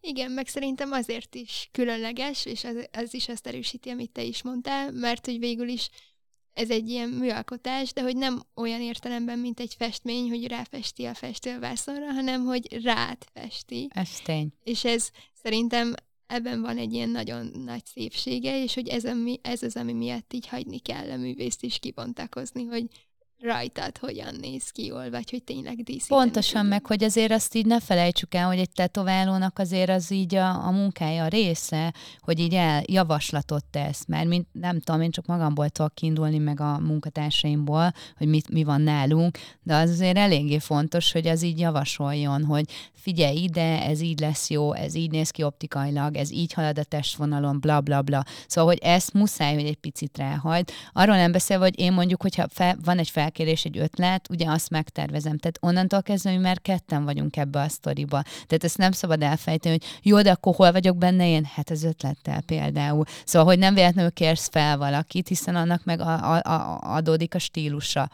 [0.00, 4.42] Igen, meg szerintem azért is különleges, és ez, ez is azt erősíti, amit te is
[4.42, 5.90] mondtál, mert hogy végül is
[6.60, 11.14] ez egy ilyen műalkotás, de hogy nem olyan értelemben, mint egy festmény, hogy ráfesti a
[11.14, 13.88] festővászonra, hanem hogy rád festi.
[13.94, 14.52] Ez tény.
[14.64, 15.10] És ez
[15.42, 15.94] szerintem
[16.26, 20.32] ebben van egy ilyen nagyon nagy szépsége, és hogy ez, ami, ez az, ami miatt
[20.32, 22.86] így hagyni kell a művészt is kibontakozni, hogy
[23.42, 26.20] rajtad hogyan néz ki jól, vagy hogy tényleg díszíteni.
[26.20, 30.34] Pontosan meg, hogy azért azt így ne felejtsük el, hogy egy tetoválónak azért az így
[30.34, 35.10] a, a munkája a része, hogy így el javaslatot tesz, mert mint, nem tudom, én
[35.10, 40.16] csak magamból tudok kiindulni, meg a munkatársaimból, hogy mit, mi van nálunk, de az azért
[40.16, 42.64] eléggé fontos, hogy az így javasoljon, hogy
[43.00, 46.84] figyelj ide, ez így lesz jó, ez így néz ki optikailag, ez így halad a
[46.84, 48.24] testvonalon, bla bla bla.
[48.46, 50.72] Szóval, hogy ezt muszáj, hogy egy picit ráhajt.
[50.92, 54.70] Arról nem beszélve, hogy én mondjuk, hogyha fel, van egy felkérés, egy ötlet, ugye azt
[54.70, 55.38] megtervezem.
[55.38, 58.22] Tehát onnantól kezdve, hogy már ketten vagyunk ebbe a sztoriba.
[58.22, 61.44] Tehát ezt nem szabad elfejteni, hogy jó, de akkor hol vagyok benne én?
[61.54, 63.04] Hát az ötlettel például.
[63.24, 67.38] Szóval, hogy nem véletlenül kérsz fel valakit, hiszen annak meg a, a, a, adódik a
[67.38, 68.10] stílusa.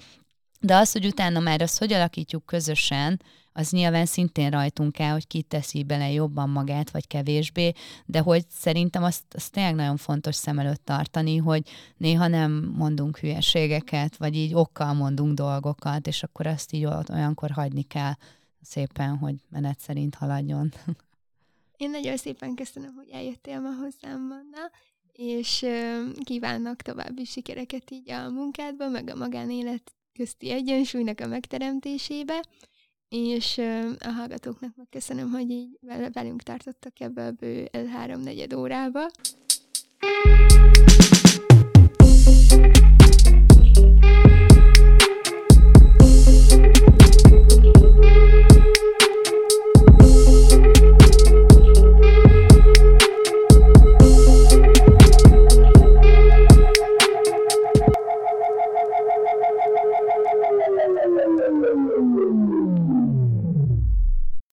[0.60, 3.20] De az, hogy utána már azt hogy alakítjuk közösen,
[3.56, 7.72] az nyilván szintén rajtunk kell, hogy ki teszi bele jobban magát, vagy kevésbé,
[8.06, 13.18] de hogy szerintem azt, azt tényleg nagyon fontos szem előtt tartani, hogy néha nem mondunk
[13.18, 18.12] hülyeségeket, vagy így okkal mondunk dolgokat, és akkor azt így olyankor hagyni kell
[18.62, 20.72] szépen, hogy menet szerint haladjon.
[21.76, 24.70] Én nagyon szépen köszönöm, hogy eljöttél ma hozzám, Manna,
[25.12, 25.66] és
[26.24, 32.44] kívánok további sikereket így a munkádban, meg a magánélet közti egyensúlynak a megteremtésébe,
[33.08, 33.58] és
[33.98, 35.78] a hallgatóknak megköszönöm, hogy így
[36.12, 39.10] velünk tartottak ebbe a bő három-negyed órába.